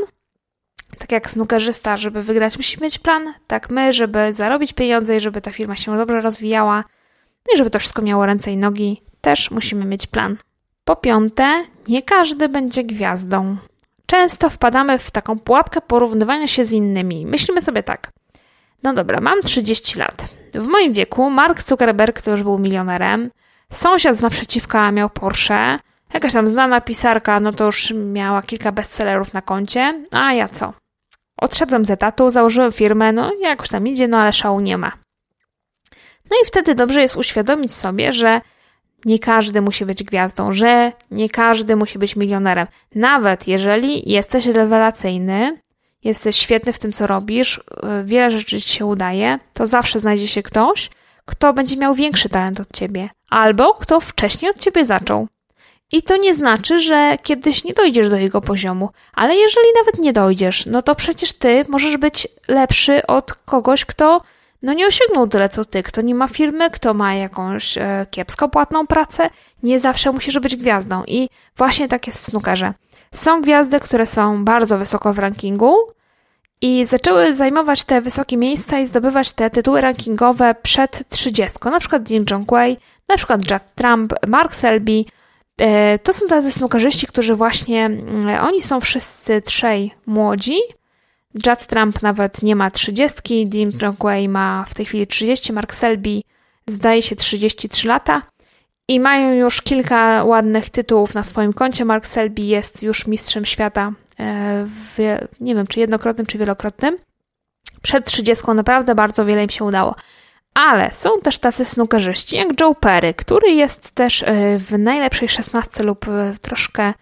Tak 0.98 1.12
jak 1.12 1.30
snookerzysta, 1.30 1.98
żeby 1.98 2.24
wygrać, 2.24 2.58
musi 2.58 2.84
mieć 2.84 3.00
plan, 3.00 3.34
tak 3.48 3.70
my, 3.70 3.94
żeby 3.94 4.34
zarobić 4.34 4.74
pieniądze 4.74 5.18
i 5.18 5.20
żeby 5.20 5.42
ta 5.42 5.52
firma 5.52 5.76
się 5.76 5.98
dobrze 5.98 6.22
rozwijała, 6.22 6.84
no 7.48 7.54
i 7.54 7.58
żeby 7.58 7.70
to 7.70 7.80
wszystko 7.80 8.02
miało 8.02 8.26
ręce 8.26 8.52
i 8.52 8.58
nogi, 8.58 9.02
też 9.22 9.52
musimy 9.52 9.86
mieć 9.86 10.08
plan. 10.08 10.38
Po 10.86 10.96
piąte, 10.96 11.64
nie 11.88 12.04
każdy 12.04 12.50
będzie 12.50 12.84
gwiazdą. 12.84 13.58
Często 14.06 14.50
wpadamy 14.50 15.00
w 15.00 15.12
taką 15.12 15.40
pułapkę 15.40 15.82
porównywania 15.82 16.48
się 16.48 16.66
z 16.66 16.72
innymi. 16.72 17.26
Myślimy 17.26 17.62
sobie 17.62 17.84
tak. 17.84 18.12
No 18.84 18.94
dobra, 18.94 19.22
mam 19.22 19.42
30 19.42 20.00
lat. 20.00 20.30
W 20.54 20.68
moim 20.68 20.92
wieku 20.92 21.30
Mark 21.30 21.64
Zuckerberg 21.64 22.22
to 22.22 22.32
już 22.32 22.44
był 22.44 22.60
milionerem, 22.60 23.32
sąsiad 23.72 24.18
z 24.18 24.22
naprzeciwka 24.22 24.92
miał 24.92 25.10
Porsche, 25.10 25.80
jakaś 26.14 26.34
tam 26.34 26.48
znana 26.48 26.82
pisarka, 26.82 27.40
no 27.40 27.52
to 27.52 27.66
już 27.66 27.94
miała 27.96 28.42
kilka 28.42 28.72
bestsellerów 28.72 29.34
na 29.34 29.42
koncie, 29.42 30.06
a 30.12 30.34
ja 30.34 30.48
co? 30.48 30.74
Odszedłem 31.38 31.86
z 31.86 31.92
etatu, 31.92 32.30
założyłem 32.30 32.72
firmę, 32.72 33.12
no 33.12 33.32
jakoś 33.42 33.70
tam 33.70 33.88
idzie, 33.88 34.08
no 34.08 34.18
ale 34.18 34.34
szału 34.34 34.60
nie 34.60 34.78
ma. 34.78 34.92
No 36.32 36.38
i 36.44 36.46
wtedy 36.46 36.76
dobrze 36.76 37.02
jest 37.02 37.16
uświadomić 37.16 37.76
sobie, 37.76 38.14
że 38.14 38.42
nie 39.06 39.20
każdy 39.20 39.62
musi 39.62 39.86
być 39.86 40.04
gwiazdą, 40.04 40.52
że 40.52 40.92
nie 41.12 41.30
każdy 41.30 41.76
musi 41.76 42.00
być 42.00 42.16
milionerem. 42.16 42.68
Nawet 42.96 43.48
jeżeli 43.48 44.12
jesteś 44.12 44.46
rewelacyjny, 44.46 45.58
jesteś 46.04 46.38
świetny 46.38 46.74
w 46.74 46.80
tym, 46.80 46.92
co 46.92 47.08
robisz, 47.08 47.58
y, 47.58 47.62
wiele 48.06 48.32
rzeczy 48.32 48.62
ci 48.62 48.70
się 48.70 48.86
udaje, 48.86 49.40
to 49.54 49.68
zawsze 49.68 50.00
znajdzie 50.00 50.28
się 50.28 50.44
ktoś, 50.44 50.90
kto 51.26 51.54
będzie 51.54 51.78
miał 51.78 51.96
większy 51.96 52.30
talent 52.30 52.60
od 52.60 52.74
ciebie, 52.74 53.10
albo 53.30 53.74
kto 53.74 54.00
wcześniej 54.00 54.52
od 54.52 54.60
ciebie 54.60 54.86
zaczął. 54.86 55.28
I 55.92 56.04
to 56.04 56.18
nie 56.18 56.34
znaczy, 56.34 56.80
że 56.80 57.18
kiedyś 57.24 57.64
nie 57.64 57.74
dojdziesz 57.74 58.10
do 58.10 58.18
jego 58.18 58.42
poziomu, 58.42 58.90
ale 59.14 59.36
jeżeli 59.36 59.68
nawet 59.78 60.00
nie 60.00 60.14
dojdziesz, 60.14 60.66
no 60.66 60.82
to 60.82 60.96
przecież 60.96 61.34
ty 61.34 61.66
możesz 61.70 61.98
być 61.98 62.28
lepszy 62.48 63.08
od 63.08 63.34
kogoś, 63.34 63.86
kto 63.86 64.22
no 64.62 64.74
nie 64.74 64.88
osiągnął 64.88 65.28
tyle 65.28 65.50
co 65.50 65.66
ty, 65.66 65.84
kto 65.84 66.02
nie 66.02 66.16
ma 66.16 66.28
firmy, 66.28 66.70
kto 66.70 66.94
ma 66.94 67.14
jakąś 67.14 67.78
e, 67.78 68.06
kiepsko 68.12 68.50
płatną 68.50 68.88
pracę, 68.88 69.30
nie 69.64 69.80
zawsze 69.80 70.12
musisz 70.12 70.40
być 70.40 70.56
gwiazdą. 70.56 71.04
I 71.08 71.30
właśnie 71.58 71.88
tak 71.88 72.08
jest 72.08 72.20
w 72.20 72.26
snookerze. 72.30 72.74
Są 73.14 73.42
gwiazdy, 73.42 73.80
które 73.80 74.06
są 74.06 74.46
bardzo 74.46 74.78
wysoko 74.78 75.14
w 75.14 75.20
rankingu 75.20 75.76
i 76.62 76.86
zaczęły 76.86 77.34
zajmować 77.34 77.84
te 77.84 78.02
wysokie 78.02 78.38
miejsca 78.38 78.80
i 78.80 78.86
zdobywać 78.86 79.32
te 79.32 79.50
tytuły 79.50 79.82
rankingowe 79.82 80.56
przed 80.62 81.10
30. 81.10 81.58
Na 81.66 81.80
przykład 81.80 82.04
Dean 82.04 82.26
Jongwei, 82.32 82.78
na 83.10 83.18
przykład 83.18 83.52
Judd 83.52 83.76
Trump, 83.76 84.14
Mark 84.28 84.56
Selby. 84.56 85.06
E, 85.60 86.00
to 86.00 86.14
są 86.14 86.28
tacy 86.28 86.52
snookerzyści, 86.52 87.08
którzy 87.08 87.36
właśnie, 87.36 87.86
mm, 87.86 88.46
oni 88.46 88.62
są 88.62 88.80
wszyscy 88.80 89.42
trzej 89.42 89.94
młodzi, 90.06 90.60
Judd 91.34 91.68
Trump 91.68 92.02
nawet 92.02 92.44
nie 92.44 92.56
ma 92.56 92.72
30, 92.72 93.46
Dean 93.48 93.70
Jongwei 93.82 94.30
ma 94.30 94.66
w 94.70 94.74
tej 94.74 94.86
chwili 94.86 95.08
30, 95.08 95.54
Mark 95.54 95.74
Selby 95.74 96.22
zdaje 96.68 97.02
się 97.02 97.16
33 97.16 97.88
lata 97.88 98.22
i 98.88 99.00
mają 99.00 99.34
już 99.34 99.62
kilka 99.62 100.24
ładnych 100.24 100.70
tytułów 100.70 101.16
na 101.16 101.24
swoim 101.24 101.54
koncie. 101.54 101.86
Mark 101.86 102.06
Selby 102.06 102.42
jest 102.42 102.84
już 102.84 103.08
mistrzem 103.08 103.46
świata, 103.46 103.92
e, 104.20 104.66
w, 104.68 105.18
nie 105.40 105.56
wiem 105.56 105.68
czy 105.68 105.80
jednokrotnym, 105.80 106.26
czy 106.26 106.38
wielokrotnym. 106.38 106.98
Przed 107.82 108.06
30 108.06 108.52
naprawdę 108.56 108.96
bardzo 108.96 109.26
wiele 109.26 109.44
im 109.44 109.50
się 109.50 109.64
udało. 109.64 109.96
Ale 110.54 110.92
są 110.92 111.10
też 111.24 111.40
tacy 111.40 111.66
snookerzyści 111.66 112.36
jak 112.36 112.62
Joe 112.62 112.76
Perry, 112.76 113.14
który 113.14 113.52
jest 113.52 113.92
też 113.92 114.24
e, 114.24 114.60
w 114.60 114.80
najlepszej 114.80 115.30
16 115.30 115.84
lub 115.84 116.08
e, 116.08 116.34
troszkę 116.42 116.94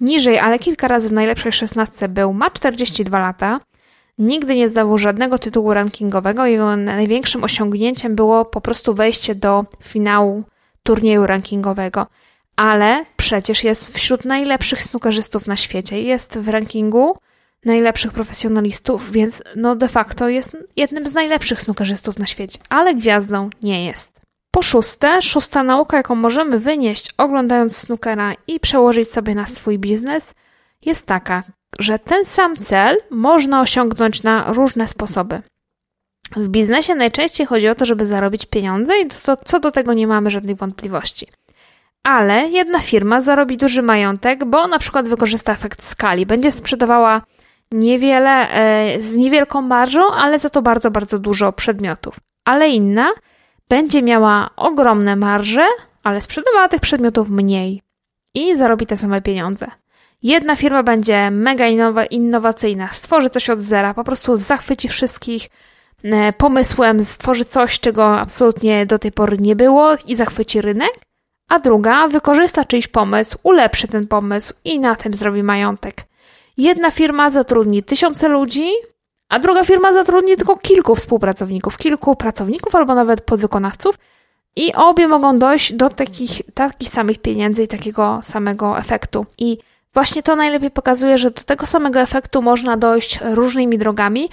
niżej, 0.00 0.38
ale 0.38 0.58
kilka 0.58 0.88
razy 0.88 1.08
w 1.08 1.12
najlepszej 1.12 1.52
16 1.52 2.08
był, 2.08 2.32
ma 2.32 2.50
42 2.50 3.18
lata. 3.18 3.60
Nigdy 4.18 4.56
nie 4.56 4.68
zdawał 4.68 4.98
żadnego 4.98 5.38
tytułu 5.38 5.74
rankingowego. 5.74 6.46
Jego 6.46 6.76
największym 6.76 7.44
osiągnięciem 7.44 8.14
było 8.14 8.44
po 8.44 8.60
prostu 8.60 8.94
wejście 8.94 9.34
do 9.34 9.64
finału 9.82 10.44
turnieju 10.82 11.26
rankingowego. 11.26 12.06
Ale 12.56 13.04
przecież 13.16 13.64
jest 13.64 13.94
wśród 13.94 14.24
najlepszych 14.24 14.82
snookerzystów 14.82 15.46
na 15.46 15.56
świecie. 15.56 16.02
Jest 16.02 16.38
w 16.38 16.48
rankingu 16.48 17.16
najlepszych 17.64 18.12
profesjonalistów, 18.12 19.12
więc 19.12 19.42
no 19.56 19.76
de 19.76 19.88
facto 19.88 20.28
jest 20.28 20.56
jednym 20.76 21.06
z 21.06 21.14
najlepszych 21.14 21.60
snookerzystów 21.60 22.18
na 22.18 22.26
świecie. 22.26 22.58
Ale 22.68 22.94
gwiazdą 22.94 23.50
nie 23.62 23.84
jest. 23.84 24.20
Po 24.50 24.62
szóste, 24.62 25.22
szósta 25.22 25.62
nauka, 25.62 25.96
jaką 25.96 26.14
możemy 26.14 26.58
wynieść 26.58 27.14
oglądając 27.18 27.76
snookera 27.76 28.34
i 28.46 28.60
przełożyć 28.60 29.10
sobie 29.10 29.34
na 29.34 29.46
swój 29.46 29.78
biznes, 29.78 30.34
jest 30.82 31.06
taka 31.06 31.42
że 31.78 31.98
ten 31.98 32.24
sam 32.24 32.56
cel 32.56 32.96
można 33.10 33.60
osiągnąć 33.60 34.22
na 34.22 34.52
różne 34.52 34.88
sposoby. 34.88 35.42
W 36.36 36.48
biznesie 36.48 36.94
najczęściej 36.94 37.46
chodzi 37.46 37.68
o 37.68 37.74
to, 37.74 37.84
żeby 37.84 38.06
zarobić 38.06 38.46
pieniądze 38.46 39.00
i 39.00 39.06
to, 39.06 39.36
co 39.36 39.60
do 39.60 39.70
tego 39.70 39.94
nie 39.94 40.06
mamy 40.06 40.30
żadnych 40.30 40.56
wątpliwości. 40.56 41.26
Ale 42.02 42.48
jedna 42.48 42.80
firma 42.80 43.20
zarobi 43.20 43.56
duży 43.56 43.82
majątek, 43.82 44.44
bo 44.44 44.66
na 44.66 44.78
przykład 44.78 45.08
wykorzysta 45.08 45.52
efekt 45.52 45.84
skali. 45.84 46.26
Będzie 46.26 46.52
sprzedawała 46.52 47.22
niewiele, 47.74 48.50
e, 48.50 49.02
z 49.02 49.16
niewielką 49.16 49.62
marżą, 49.62 50.00
ale 50.16 50.38
za 50.38 50.50
to 50.50 50.62
bardzo, 50.62 50.90
bardzo 50.90 51.18
dużo 51.18 51.52
przedmiotów. 51.52 52.16
Ale 52.44 52.68
inna 52.68 53.12
będzie 53.68 54.02
miała 54.02 54.50
ogromne 54.56 55.16
marże, 55.16 55.66
ale 56.02 56.20
sprzedawała 56.20 56.68
tych 56.68 56.80
przedmiotów 56.80 57.30
mniej 57.30 57.82
i 58.34 58.56
zarobi 58.56 58.86
te 58.86 58.96
same 58.96 59.22
pieniądze. 59.22 59.66
Jedna 60.22 60.56
firma 60.56 60.82
będzie 60.82 61.30
mega 61.30 61.66
innowacyjna, 62.10 62.88
stworzy 62.88 63.30
coś 63.30 63.50
od 63.50 63.58
zera, 63.58 63.94
po 63.94 64.04
prostu 64.04 64.36
zachwyci 64.36 64.88
wszystkich 64.88 65.48
e, 66.04 66.32
pomysłem, 66.32 67.04
stworzy 67.04 67.44
coś, 67.44 67.80
czego 67.80 68.20
absolutnie 68.20 68.86
do 68.86 68.98
tej 68.98 69.12
pory 69.12 69.38
nie 69.38 69.56
było 69.56 69.94
i 70.06 70.16
zachwyci 70.16 70.60
rynek, 70.60 70.92
a 71.48 71.58
druga 71.58 72.08
wykorzysta 72.08 72.64
czyjś 72.64 72.88
pomysł, 72.88 73.38
ulepszy 73.42 73.88
ten 73.88 74.06
pomysł 74.06 74.54
i 74.64 74.78
na 74.78 74.96
tym 74.96 75.14
zrobi 75.14 75.42
majątek. 75.42 75.94
Jedna 76.56 76.90
firma 76.90 77.30
zatrudni 77.30 77.82
tysiące 77.82 78.28
ludzi, 78.28 78.70
a 79.28 79.38
druga 79.38 79.64
firma 79.64 79.92
zatrudni 79.92 80.36
tylko 80.36 80.56
kilku 80.56 80.94
współpracowników, 80.94 81.78
kilku 81.78 82.16
pracowników 82.16 82.74
albo 82.74 82.94
nawet 82.94 83.20
podwykonawców 83.20 83.98
i 84.56 84.74
obie 84.74 85.08
mogą 85.08 85.36
dojść 85.36 85.72
do 85.72 85.90
takich, 85.90 86.42
takich 86.54 86.88
samych 86.88 87.18
pieniędzy 87.18 87.62
i 87.62 87.68
takiego 87.68 88.20
samego 88.22 88.78
efektu. 88.78 89.26
I 89.38 89.58
Właśnie 89.94 90.22
to 90.22 90.36
najlepiej 90.36 90.70
pokazuje, 90.70 91.18
że 91.18 91.30
do 91.30 91.42
tego 91.42 91.66
samego 91.66 92.00
efektu 92.00 92.42
można 92.42 92.76
dojść 92.76 93.20
różnymi 93.22 93.78
drogami. 93.78 94.28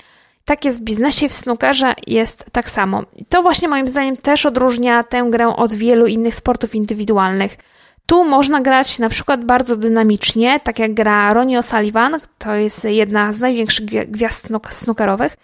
Tak 0.45 0.65
jest 0.65 0.79
w 0.79 0.83
biznesie, 0.83 1.29
w 1.29 1.33
snookerze 1.33 1.93
jest 2.07 2.45
tak 2.51 2.69
samo. 2.69 3.03
I 3.15 3.25
to 3.25 3.41
właśnie 3.41 3.67
moim 3.67 3.87
zdaniem 3.87 4.15
też 4.15 4.45
odróżnia 4.45 5.03
tę 5.03 5.27
grę 5.29 5.47
od 5.47 5.73
wielu 5.73 6.07
innych 6.07 6.35
sportów 6.35 6.75
indywidualnych. 6.75 7.57
Tu 8.05 8.25
można 8.25 8.61
grać 8.61 8.99
na 8.99 9.09
przykład 9.09 9.45
bardzo 9.45 9.75
dynamicznie, 9.75 10.59
tak 10.59 10.79
jak 10.79 10.93
gra 10.93 11.33
Ronnie 11.33 11.59
O'Sullivan, 11.59 12.19
to 12.37 12.53
jest 12.53 12.83
jedna 12.83 13.33
z 13.33 13.39
największych 13.39 13.85
gwiazd 14.11 14.49
snookerowych. 14.69 15.37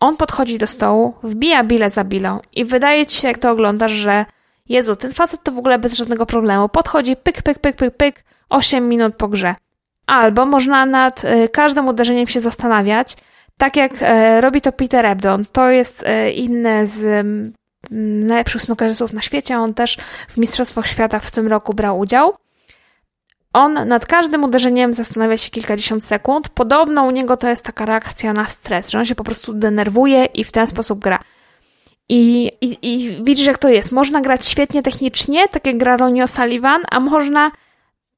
On 0.00 0.16
podchodzi 0.16 0.58
do 0.58 0.66
stołu, 0.66 1.14
wbija 1.22 1.64
bile 1.64 1.90
za 1.90 2.04
bilą 2.04 2.40
i 2.52 2.64
wydaje 2.64 3.06
ci 3.06 3.20
się, 3.20 3.28
jak 3.28 3.38
to 3.38 3.50
oglądasz, 3.50 3.92
że 3.92 4.24
Jezu, 4.70 4.96
ten 4.96 5.12
facet 5.12 5.42
to 5.42 5.52
w 5.52 5.58
ogóle 5.58 5.78
bez 5.78 5.94
żadnego 5.94 6.26
problemu. 6.26 6.68
Podchodzi, 6.68 7.16
pyk, 7.16 7.42
pyk, 7.42 7.58
pyk, 7.58 7.76
pyk, 7.76 7.96
pyk, 7.96 8.24
8 8.48 8.88
minut 8.88 9.14
po 9.14 9.28
grze. 9.28 9.54
Albo 10.06 10.46
można 10.46 10.86
nad 10.86 11.24
y, 11.24 11.48
każdym 11.48 11.88
uderzeniem 11.88 12.26
się 12.26 12.40
zastanawiać, 12.40 13.16
tak 13.56 13.76
jak 13.76 14.02
y, 14.02 14.40
robi 14.40 14.60
to 14.60 14.72
Peter 14.72 15.06
Ebdon. 15.06 15.42
To 15.52 15.70
jest 15.70 16.02
y, 16.02 16.30
inny 16.30 16.86
z 16.86 17.26
najlepszych 17.90 18.62
snookerzystów 18.62 19.12
na 19.12 19.22
świecie. 19.22 19.58
On 19.58 19.74
też 19.74 19.96
w 20.28 20.38
Mistrzostwach 20.38 20.86
Świata 20.86 21.20
w 21.20 21.30
tym 21.30 21.48
roku 21.48 21.74
brał 21.74 21.98
udział. 21.98 22.34
On 23.52 23.88
nad 23.88 24.06
każdym 24.06 24.44
uderzeniem 24.44 24.92
zastanawia 24.92 25.38
się 25.38 25.50
kilkadziesiąt 25.50 26.04
sekund. 26.04 26.48
Podobno 26.48 27.02
u 27.02 27.10
niego 27.10 27.36
to 27.36 27.48
jest 27.48 27.64
taka 27.64 27.84
reakcja 27.84 28.32
na 28.32 28.46
stres, 28.46 28.90
że 28.90 28.98
on 28.98 29.04
się 29.04 29.14
po 29.14 29.24
prostu 29.24 29.52
denerwuje 29.52 30.24
i 30.24 30.44
w 30.44 30.52
ten 30.52 30.66
sposób 30.66 30.98
gra. 30.98 31.18
I, 32.08 32.52
i, 32.60 32.78
i 32.82 33.24
widzisz, 33.24 33.46
jak 33.46 33.58
to 33.58 33.68
jest. 33.68 33.92
Można 33.92 34.20
grać 34.20 34.46
świetnie 34.46 34.82
technicznie, 34.82 35.48
tak 35.48 35.66
jak 35.66 35.78
gra 35.78 35.96
Ronnie 35.96 36.24
O'Sullivan, 36.24 36.78
a 36.90 37.00
można 37.00 37.50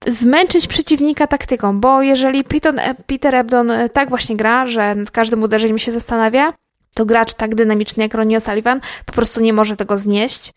zmęczyć 0.06 0.66
przeciwnika 0.66 1.26
taktyką, 1.26 1.80
bo 1.80 2.02
jeżeli 2.02 2.44
Peter, 2.44 2.96
Peter 3.06 3.34
Ebdon 3.34 3.72
tak 3.92 4.08
właśnie 4.08 4.36
gra, 4.36 4.66
że 4.66 4.94
nad 4.94 5.10
każdym 5.10 5.42
uderzeniem 5.42 5.78
się 5.78 5.92
zastanawia, 5.92 6.52
to 6.94 7.06
gracz 7.06 7.34
tak 7.34 7.54
dynamiczny 7.54 8.02
jak 8.02 8.14
Ronnie 8.14 8.38
O'Sullivan 8.38 8.80
po 9.06 9.12
prostu 9.12 9.40
nie 9.40 9.52
może 9.52 9.76
tego 9.76 9.96
znieść. 9.96 10.52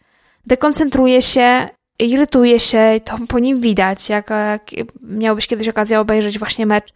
Dekoncentruje 0.46 1.22
się, 1.22 1.70
irytuje 2.00 2.60
się, 2.60 3.00
to 3.06 3.16
po 3.30 3.40
nim 3.40 3.62
widać, 3.62 4.10
jak, 4.10 4.30
jak 4.30 4.88
miałbyś 5.02 5.48
kiedyś 5.48 5.68
okazję 5.68 6.00
obejrzeć 6.00 6.40
właśnie 6.40 6.66
mecz 6.66 6.94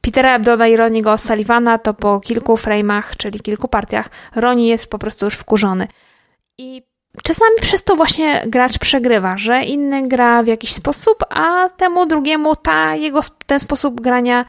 Petera 0.00 0.36
Ebdona 0.36 0.68
i 0.68 0.76
Roniego 0.76 1.10
O'Sullivana, 1.10 1.78
to 1.78 1.94
po 1.94 2.20
kilku 2.20 2.54
frame'ach, 2.54 3.16
czyli 3.16 3.40
kilku 3.40 3.68
partiach, 3.68 4.10
Roni 4.34 4.68
jest 4.68 4.90
po 4.90 4.98
prostu 4.98 5.24
już 5.24 5.34
wkurzony. 5.34 5.88
I 6.58 6.82
czasami 7.22 7.56
przez 7.60 7.84
to 7.84 7.96
właśnie 7.96 8.42
gracz 8.46 8.78
przegrywa, 8.78 9.38
że 9.38 9.62
inny 9.62 10.08
gra 10.08 10.42
w 10.42 10.46
jakiś 10.46 10.72
sposób, 10.72 11.24
a 11.30 11.68
temu 11.68 12.06
drugiemu 12.06 12.56
ta 12.56 12.94
jego, 12.94 13.20
ten 13.46 13.60
sposób 13.60 14.00
grania 14.00 14.44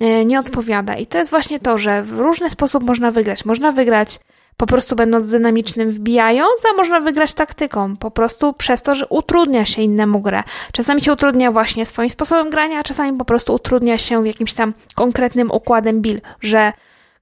nie 0.00 0.38
odpowiada. 0.38 0.96
I 0.96 1.06
to 1.06 1.18
jest 1.18 1.30
właśnie 1.30 1.60
to, 1.60 1.78
że 1.78 2.02
w 2.02 2.18
różny 2.18 2.50
sposób 2.50 2.84
można 2.84 3.10
wygrać. 3.10 3.44
Można 3.44 3.72
wygrać 3.72 4.20
po 4.56 4.66
prostu 4.66 4.96
będąc 4.96 5.30
dynamicznym, 5.30 5.90
wbijając, 5.90 6.62
a 6.72 6.76
można 6.76 7.00
wygrać 7.00 7.34
taktyką, 7.34 7.96
po 7.96 8.10
prostu 8.10 8.52
przez 8.52 8.82
to, 8.82 8.94
że 8.94 9.06
utrudnia 9.06 9.64
się 9.64 9.82
innemu 9.82 10.20
grę. 10.20 10.42
Czasami 10.72 11.00
się 11.00 11.12
utrudnia 11.12 11.52
właśnie 11.52 11.86
swoim 11.86 12.10
sposobem 12.10 12.50
grania, 12.50 12.78
a 12.78 12.82
czasami 12.82 13.18
po 13.18 13.24
prostu 13.24 13.54
utrudnia 13.54 13.98
się 13.98 14.26
jakimś 14.26 14.54
tam 14.54 14.74
konkretnym 14.94 15.50
układem 15.50 16.02
bil, 16.02 16.20
że 16.40 16.72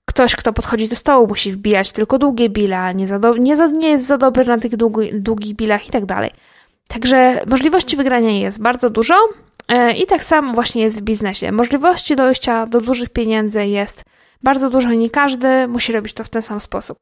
ktoś, 0.05 0.37
kto 0.37 0.53
podchodzi 0.53 0.89
do 0.89 0.97
stołu, 0.97 1.27
musi 1.27 1.53
wbijać 1.53 1.93
tylko 1.93 2.19
długie 2.19 2.49
bile, 2.49 2.95
nie, 2.95 3.07
do, 3.07 3.37
nie, 3.37 3.57
za, 3.57 3.67
nie 3.67 3.89
jest 3.89 4.07
za 4.07 4.19
dobry 4.19 4.45
na 4.45 4.59
tych 4.59 4.77
długi, 4.77 5.11
długich 5.15 5.55
bilach 5.57 5.89
i 5.89 5.91
tak 5.91 6.07
dalej. 6.07 6.31
Także 6.89 7.43
możliwości 7.47 7.97
wygrania 7.97 8.31
jest 8.31 8.63
bardzo 8.63 8.91
dużo 8.91 9.15
e, 9.69 9.93
i 9.93 10.07
tak 10.07 10.25
samo 10.25 10.55
właśnie 10.55 10.83
jest 10.83 11.01
w 11.01 11.03
biznesie. 11.03 11.53
Możliwości 11.53 12.17
dojścia 12.17 12.67
do 12.67 12.81
dużych 12.81 13.11
pieniędzy 13.11 13.67
jest 13.67 14.05
bardzo 14.43 14.71
dużo 14.71 14.89
nie 14.89 15.11
każdy 15.11 15.69
musi 15.69 15.93
robić 15.93 16.15
to 16.15 16.25
w 16.25 16.29
ten 16.29 16.43
sam 16.43 16.61
sposób. 16.61 16.99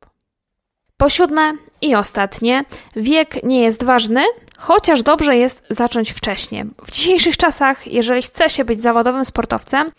Po 0.96 1.10
siódme 1.10 1.52
i 1.82 1.94
ostatnie, 1.94 2.64
wiek 2.96 3.42
nie 3.42 3.62
jest 3.62 3.82
ważny, 3.82 4.24
chociaż 4.58 5.02
dobrze 5.02 5.36
jest 5.36 5.66
zacząć 5.70 6.10
wcześniej. 6.10 6.64
W 6.86 6.90
dzisiejszych 6.90 7.36
czasach, 7.36 7.86
jeżeli 7.86 8.22
chce 8.22 8.50
się 8.50 8.64
być 8.64 8.82
zawodowym 8.82 9.24
sportowcem, 9.24 9.90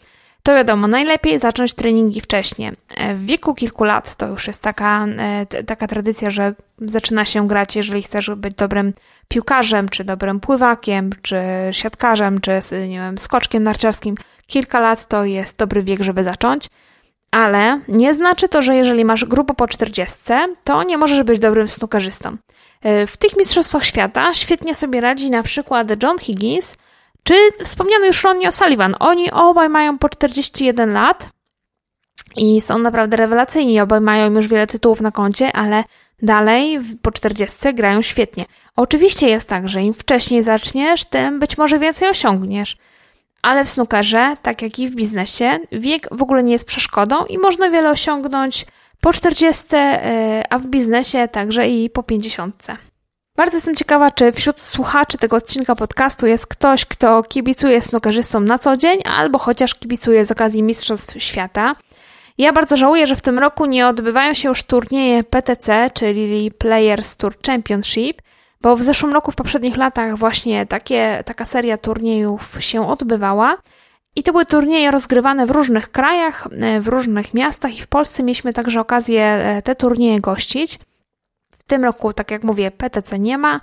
to 0.44 0.56
wiadomo, 0.56 0.88
najlepiej 0.88 1.40
zacząć 1.40 1.74
treningi 1.74 2.22
wcześniej. 2.22 2.72
E, 2.98 3.16
w 3.16 3.26
wieku 3.26 3.56
kilku 3.56 3.84
lat 3.84 4.16
to 4.16 4.28
już 4.28 4.48
jest 4.48 4.62
taka, 4.62 5.06
e, 5.18 5.64
taka 5.64 5.88
tradycja, 5.88 6.30
że 6.30 6.54
zaczyna 6.82 7.26
się 7.26 7.48
grać, 7.48 7.76
jeżeli 7.76 8.04
chcesz 8.04 8.30
być 8.30 8.56
dobrym 8.56 8.94
piłkarzem, 9.28 9.90
czy 9.90 10.04
dobrym 10.04 10.40
pływakiem, 10.40 11.10
czy 11.22 11.42
siatkarzem, 11.72 12.42
czy 12.42 12.52
nie 12.88 13.00
wiem, 13.00 13.18
skoczkiem 13.18 13.64
narciarskim. 13.64 14.16
Kilka 14.48 14.80
lat 14.80 15.08
to 15.08 15.26
jest 15.26 15.58
dobry 15.58 15.84
wiek, 15.84 16.04
żeby 16.04 16.24
zacząć. 16.24 16.68
Ale 17.32 17.80
nie 17.88 18.14
znaczy 18.14 18.50
to, 18.50 18.62
że 18.62 18.76
jeżeli 18.76 19.06
masz 19.06 19.26
grupę 19.26 19.54
po 19.54 19.68
40, 19.68 20.18
to 20.64 20.84
nie 20.84 20.98
możesz 20.98 21.24
być 21.24 21.40
dobrym 21.40 21.68
snookerzystą. 21.68 22.38
E, 22.82 23.08
w 23.08 23.18
tych 23.18 23.38
mistrzostwach 23.38 23.86
świata 23.86 24.34
świetnie 24.34 24.76
sobie 24.76 25.02
radzi 25.02 25.30
na 25.30 25.44
przykład 25.44 26.04
John 26.04 26.20
Higgins, 26.20 26.78
czy 27.24 27.34
wspomniany 27.66 28.08
już 28.08 28.24
Ronnie 28.24 28.50
O'Sullivan. 28.50 28.94
Oni 29.00 29.32
obaj 29.32 29.70
mają 29.70 29.98
po 29.98 30.10
41 30.10 30.94
lat 30.94 31.30
i 32.36 32.62
są 32.62 32.78
naprawdę 32.78 33.18
rewelacyjni. 33.18 33.82
Obaj 33.82 34.02
mają 34.02 34.34
już 34.34 34.48
wiele 34.48 34.68
tytułów 34.68 35.02
na 35.02 35.12
koncie, 35.12 35.56
ale 35.56 35.84
dalej 36.22 36.80
po 37.02 37.12
40 37.12 37.74
grają 37.74 38.02
świetnie. 38.02 38.46
Oczywiście 38.76 39.30
jest 39.30 39.48
tak, 39.48 39.70
że 39.70 39.82
im 39.82 39.94
wcześniej 39.94 40.44
zaczniesz, 40.44 41.06
tym 41.06 41.40
być 41.40 41.58
może 41.58 41.80
więcej 41.80 42.10
osiągniesz. 42.10 42.78
Ale 43.42 43.66
w 43.66 43.70
snookerze, 43.70 44.34
tak 44.42 44.62
jak 44.62 44.80
i 44.80 44.88
w 44.88 44.96
biznesie, 44.96 45.60
wiek 45.72 46.08
w 46.12 46.22
ogóle 46.22 46.44
nie 46.44 46.52
jest 46.52 46.68
przeszkodą 46.68 47.26
i 47.26 47.38
można 47.38 47.70
wiele 47.70 47.90
osiągnąć 47.90 48.66
po 49.02 49.14
40, 49.14 49.66
e, 49.72 50.44
a 50.50 50.60
w 50.60 50.66
biznesie 50.66 51.28
także 51.28 51.70
i 51.70 51.90
po 51.90 52.04
50. 52.04 52.68
Bardzo 53.42 53.58
jestem 53.58 53.76
ciekawa, 53.76 54.12
czy 54.12 54.32
wśród 54.32 54.62
słuchaczy 54.62 55.18
tego 55.18 55.36
odcinka 55.36 55.76
podcastu 55.76 56.28
jest 56.28 56.48
ktoś, 56.48 56.86
kto 56.86 57.24
kibicuje 57.24 57.82
snookerzystom 57.82 58.46
na 58.46 58.60
co 58.60 58.78
dzień, 58.78 59.00
albo 59.06 59.40
chociaż 59.40 59.76
kibicuje 59.76 60.26
z 60.26 60.32
okazji 60.32 60.64
Mistrzostw 60.64 61.24
Świata. 61.24 61.74
Ja 62.38 62.54
bardzo 62.54 62.78
żałuję, 62.78 63.08
że 63.08 63.16
w 63.16 63.22
tym 63.22 63.40
roku 63.40 63.66
nie 63.66 63.88
odbywają 63.88 64.34
się 64.34 64.50
już 64.50 64.64
turnieje 64.64 65.24
PTC, 65.24 65.92
czyli 65.94 66.52
Players 66.52 67.18
Tour 67.18 67.34
Championship, 67.46 68.22
bo 68.62 68.76
w 68.76 68.84
zeszłym 68.84 69.14
roku, 69.14 69.32
w 69.32 69.36
poprzednich 69.36 69.78
latach 69.78 70.18
właśnie 70.18 70.66
takie, 70.66 71.24
taka 71.26 71.46
seria 71.46 71.78
turniejów 71.78 72.58
się 72.60 72.88
odbywała. 72.88 73.58
I 74.16 74.24
to 74.24 74.32
były 74.32 74.46
turnieje 74.46 74.92
rozgrywane 74.92 75.46
w 75.46 75.52
różnych 75.52 75.92
krajach, 75.92 76.48
w 76.80 76.88
różnych 76.88 77.34
miastach 77.34 77.78
i 77.78 77.82
w 77.82 77.88
Polsce 77.88 78.24
mieliśmy 78.24 78.54
także 78.54 78.82
okazję 78.82 79.24
e, 79.24 79.62
te 79.62 79.76
turnieje 79.76 80.20
gościć. 80.20 80.80
Tym 81.72 81.84
roku, 81.84 82.14
tak 82.14 82.32
jak 82.32 82.44
mówię, 82.44 82.72
PTC 82.72 83.20
nie 83.20 83.38
ma. 83.38 83.60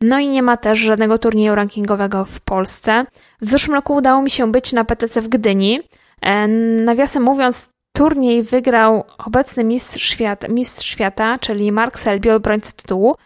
No 0.00 0.18
i 0.18 0.28
nie 0.28 0.42
ma 0.42 0.56
też 0.56 0.78
żadnego 0.78 1.18
turnieju 1.18 1.54
rankingowego 1.54 2.24
w 2.24 2.40
Polsce. 2.40 3.04
W 3.40 3.46
zeszłym 3.46 3.74
roku 3.74 3.94
udało 3.94 4.22
mi 4.22 4.30
się 4.30 4.52
być 4.52 4.72
na 4.72 4.84
PTC 4.84 5.22
w 5.22 5.28
Gdyni. 5.28 5.80
E, 6.22 6.48
nawiasem 6.84 7.22
mówiąc, 7.22 7.68
turniej 7.92 8.42
wygrał 8.42 9.04
obecny 9.26 9.64
mistrz 9.64 10.10
świata, 10.10 10.48
mistrz 10.48 10.86
świata 10.86 11.38
czyli 11.38 11.72
Mark 11.72 11.98
Selby, 11.98 12.32
obrońca 12.32 12.72
tytułu. 12.72 13.16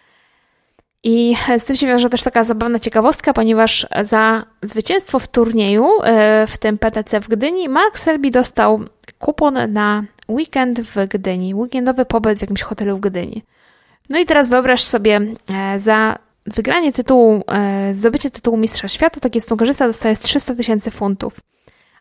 I 1.04 1.36
z 1.58 1.64
tym 1.64 1.76
się 1.76 1.86
wiąże 1.86 2.10
też 2.10 2.22
taka 2.22 2.44
zabawna 2.44 2.78
ciekawostka, 2.78 3.32
ponieważ 3.32 3.86
za 4.02 4.44
zwycięstwo 4.62 5.18
w 5.18 5.28
turnieju, 5.28 5.88
e, 6.02 6.46
w 6.46 6.58
tym 6.58 6.78
PTC 6.78 7.20
w 7.20 7.28
Gdyni, 7.28 7.68
Mark 7.68 7.98
Selby 7.98 8.30
dostał 8.30 8.80
kupon 9.18 9.72
na 9.72 10.04
weekend 10.28 10.80
w 10.80 11.08
Gdyni, 11.08 11.54
weekendowy 11.54 12.04
pobyt 12.04 12.38
w 12.38 12.42
jakimś 12.42 12.62
hotelu 12.62 12.96
w 12.96 13.00
Gdyni. 13.00 13.42
No 14.10 14.18
i 14.18 14.26
teraz 14.26 14.48
wyobraź 14.48 14.82
sobie, 14.82 15.20
e, 15.50 15.80
za 15.80 16.18
wygranie 16.46 16.92
tytułu, 16.92 17.44
e, 17.48 17.94
zdobycie 17.94 18.30
tytułu 18.30 18.56
Mistrza 18.56 18.88
Świata, 18.88 19.20
taki 19.20 19.40
snookerzysta 19.40 19.86
dostaje 19.86 20.16
300 20.16 20.54
tysięcy 20.54 20.90
funtów. 20.90 21.40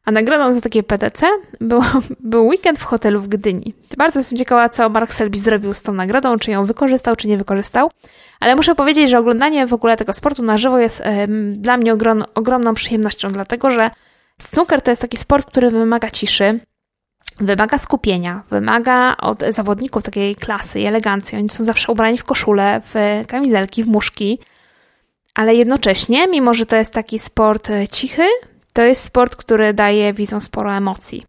A 0.05 0.11
nagrodą 0.11 0.53
za 0.53 0.61
takie 0.61 0.83
PTC 0.83 1.27
był, 1.61 1.81
był 2.19 2.47
weekend 2.47 2.79
w 2.79 2.83
hotelu 2.83 3.21
w 3.21 3.27
Gdyni. 3.27 3.73
Bardzo 3.97 4.19
jestem 4.19 4.37
ciekawa, 4.37 4.69
co 4.69 4.89
Mark 4.89 5.13
Selby 5.13 5.37
zrobił 5.37 5.73
z 5.73 5.81
tą 5.81 5.93
nagrodą, 5.93 6.39
czy 6.39 6.51
ją 6.51 6.65
wykorzystał, 6.65 7.15
czy 7.15 7.27
nie 7.27 7.37
wykorzystał. 7.37 7.91
Ale 8.39 8.55
muszę 8.55 8.75
powiedzieć, 8.75 9.09
że 9.09 9.19
oglądanie 9.19 9.67
w 9.67 9.73
ogóle 9.73 9.97
tego 9.97 10.13
sportu 10.13 10.43
na 10.43 10.57
żywo 10.57 10.79
jest 10.79 11.03
dla 11.49 11.77
mnie 11.77 11.93
ogrom, 11.93 12.23
ogromną 12.35 12.73
przyjemnością, 12.73 13.27
dlatego 13.27 13.71
że 13.71 13.91
snooker 14.41 14.81
to 14.81 14.91
jest 14.91 15.01
taki 15.01 15.17
sport, 15.17 15.47
który 15.47 15.71
wymaga 15.71 16.11
ciszy, 16.11 16.59
wymaga 17.39 17.77
skupienia, 17.77 18.43
wymaga 18.49 19.17
od 19.17 19.43
zawodników 19.49 20.03
takiej 20.03 20.35
klasy 20.35 20.79
i 20.79 20.85
elegancji. 20.85 21.37
Oni 21.37 21.49
są 21.49 21.63
zawsze 21.63 21.91
ubrani 21.91 22.17
w 22.17 22.23
koszule, 22.23 22.81
w 22.85 23.23
kamizelki, 23.27 23.83
w 23.83 23.87
muszki, 23.87 24.39
ale 25.33 25.55
jednocześnie, 25.55 26.27
mimo 26.27 26.53
że 26.53 26.65
to 26.65 26.75
jest 26.75 26.93
taki 26.93 27.19
sport 27.19 27.69
e, 27.69 27.87
cichy, 27.87 28.27
to 28.73 28.81
jest 28.81 29.03
sport, 29.03 29.35
który 29.35 29.73
daje 29.73 30.13
widzom 30.13 30.41
sporo 30.41 30.73
emocji. 30.73 31.25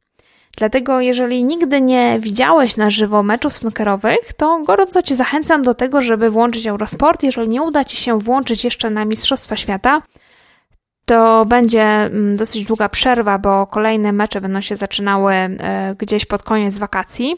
Dlatego, 0.57 1.01
jeżeli 1.01 1.45
nigdy 1.45 1.81
nie 1.81 2.17
widziałeś 2.21 2.77
na 2.77 2.91
żywo 2.91 3.23
meczów 3.23 3.57
snookerowych, 3.57 4.33
to 4.37 4.63
gorąco 4.67 5.03
Cię 5.03 5.15
zachęcam 5.15 5.63
do 5.63 5.75
tego, 5.75 6.01
żeby 6.01 6.31
włączyć 6.31 6.67
Eurosport. 6.67 7.23
Jeżeli 7.23 7.49
nie 7.49 7.63
uda 7.63 7.85
Ci 7.85 7.97
się 7.97 8.19
włączyć 8.19 8.65
jeszcze 8.65 8.91
na 8.91 9.05
Mistrzostwa 9.05 9.57
Świata, 9.57 10.03
to 11.09 11.45
będzie 11.45 11.83
mm, 11.83 12.37
dosyć 12.37 12.65
długa 12.65 12.89
przerwa, 12.89 13.39
bo 13.39 13.67
kolejne 13.67 14.13
mecze 14.13 14.41
będą 14.41 14.61
się 14.61 14.77
zaczynały 14.77 15.33
e, 15.35 15.95
gdzieś 15.99 16.27
pod 16.27 16.43
koniec 16.43 16.79
wakacji. 16.79 17.37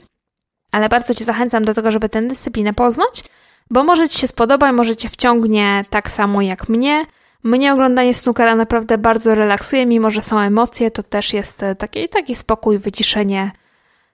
Ale 0.73 0.89
bardzo 0.89 1.15
Cię 1.15 1.25
zachęcam 1.25 1.65
do 1.65 1.75
tego, 1.75 1.91
żeby 1.91 2.09
tę 2.09 2.23
dyscyplinę 2.23 2.75
poznać, 2.75 3.25
bo 3.71 3.85
może 3.85 4.09
Ci 4.09 4.19
się 4.19 4.27
spodoba 4.27 4.71
i 4.71 4.73
może 4.73 4.97
Cię 4.97 5.09
wciągnie 5.09 5.83
tak 5.91 6.11
samo 6.11 6.43
jak 6.43 6.69
mnie. 6.69 7.05
Mnie 7.43 7.73
oglądanie 7.73 8.15
snookera 8.15 8.57
naprawdę 8.57 8.99
bardzo 8.99 9.35
relaksuje, 9.35 9.87
mimo 9.87 10.11
że 10.11 10.21
są 10.21 10.39
emocje, 10.39 10.91
to 10.91 11.03
też 11.03 11.33
jest 11.33 11.63
e, 11.63 11.75
taki, 11.75 12.09
taki 12.09 12.37
spokój, 12.37 12.79
wyciszenie. 12.79 13.51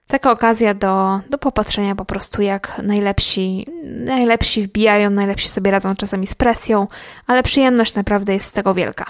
Taka 0.07 0.31
okazja 0.31 0.73
do, 0.73 1.19
do 1.29 1.37
popatrzenia 1.37 1.95
po 1.95 2.05
prostu, 2.05 2.41
jak 2.41 2.81
najlepsi, 2.83 3.67
najlepsi 3.83 4.63
wbijają, 4.63 5.09
najlepsi 5.09 5.49
sobie 5.49 5.71
radzą 5.71 5.95
czasami 5.95 6.27
z 6.27 6.35
presją, 6.35 6.87
ale 7.27 7.43
przyjemność 7.43 7.95
naprawdę 7.95 8.33
jest 8.33 8.49
z 8.49 8.53
tego 8.53 8.73
wielka. 8.73 9.05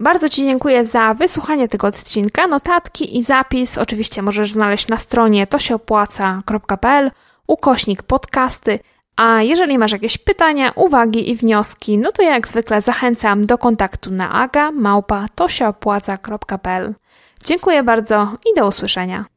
Bardzo 0.00 0.28
Ci 0.28 0.42
dziękuję 0.42 0.84
za 0.84 1.14
wysłuchanie 1.14 1.68
tego 1.68 1.86
odcinka. 1.86 2.46
Notatki 2.46 3.16
i 3.18 3.22
zapis 3.22 3.78
oczywiście 3.78 4.22
możesz 4.22 4.52
znaleźć 4.52 4.88
na 4.88 4.96
stronie 4.96 5.46
tosiopłaca.pl 5.46 7.10
ukośnik 7.46 8.02
podcasty. 8.02 8.78
A 9.16 9.42
jeżeli 9.42 9.78
masz 9.78 9.92
jakieś 9.92 10.18
pytania, 10.18 10.72
uwagi 10.74 11.30
i 11.30 11.36
wnioski, 11.36 11.98
no 11.98 12.12
to 12.12 12.22
jak 12.22 12.48
zwykle 12.48 12.80
zachęcam 12.80 13.46
do 13.46 13.58
kontaktu 13.58 14.10
na 14.10 14.32
aga 14.32 14.72
małpa. 14.72 15.26
Dziękuję 17.44 17.82
bardzo 17.82 18.32
i 18.50 18.58
do 18.60 18.66
usłyszenia. 18.66 19.35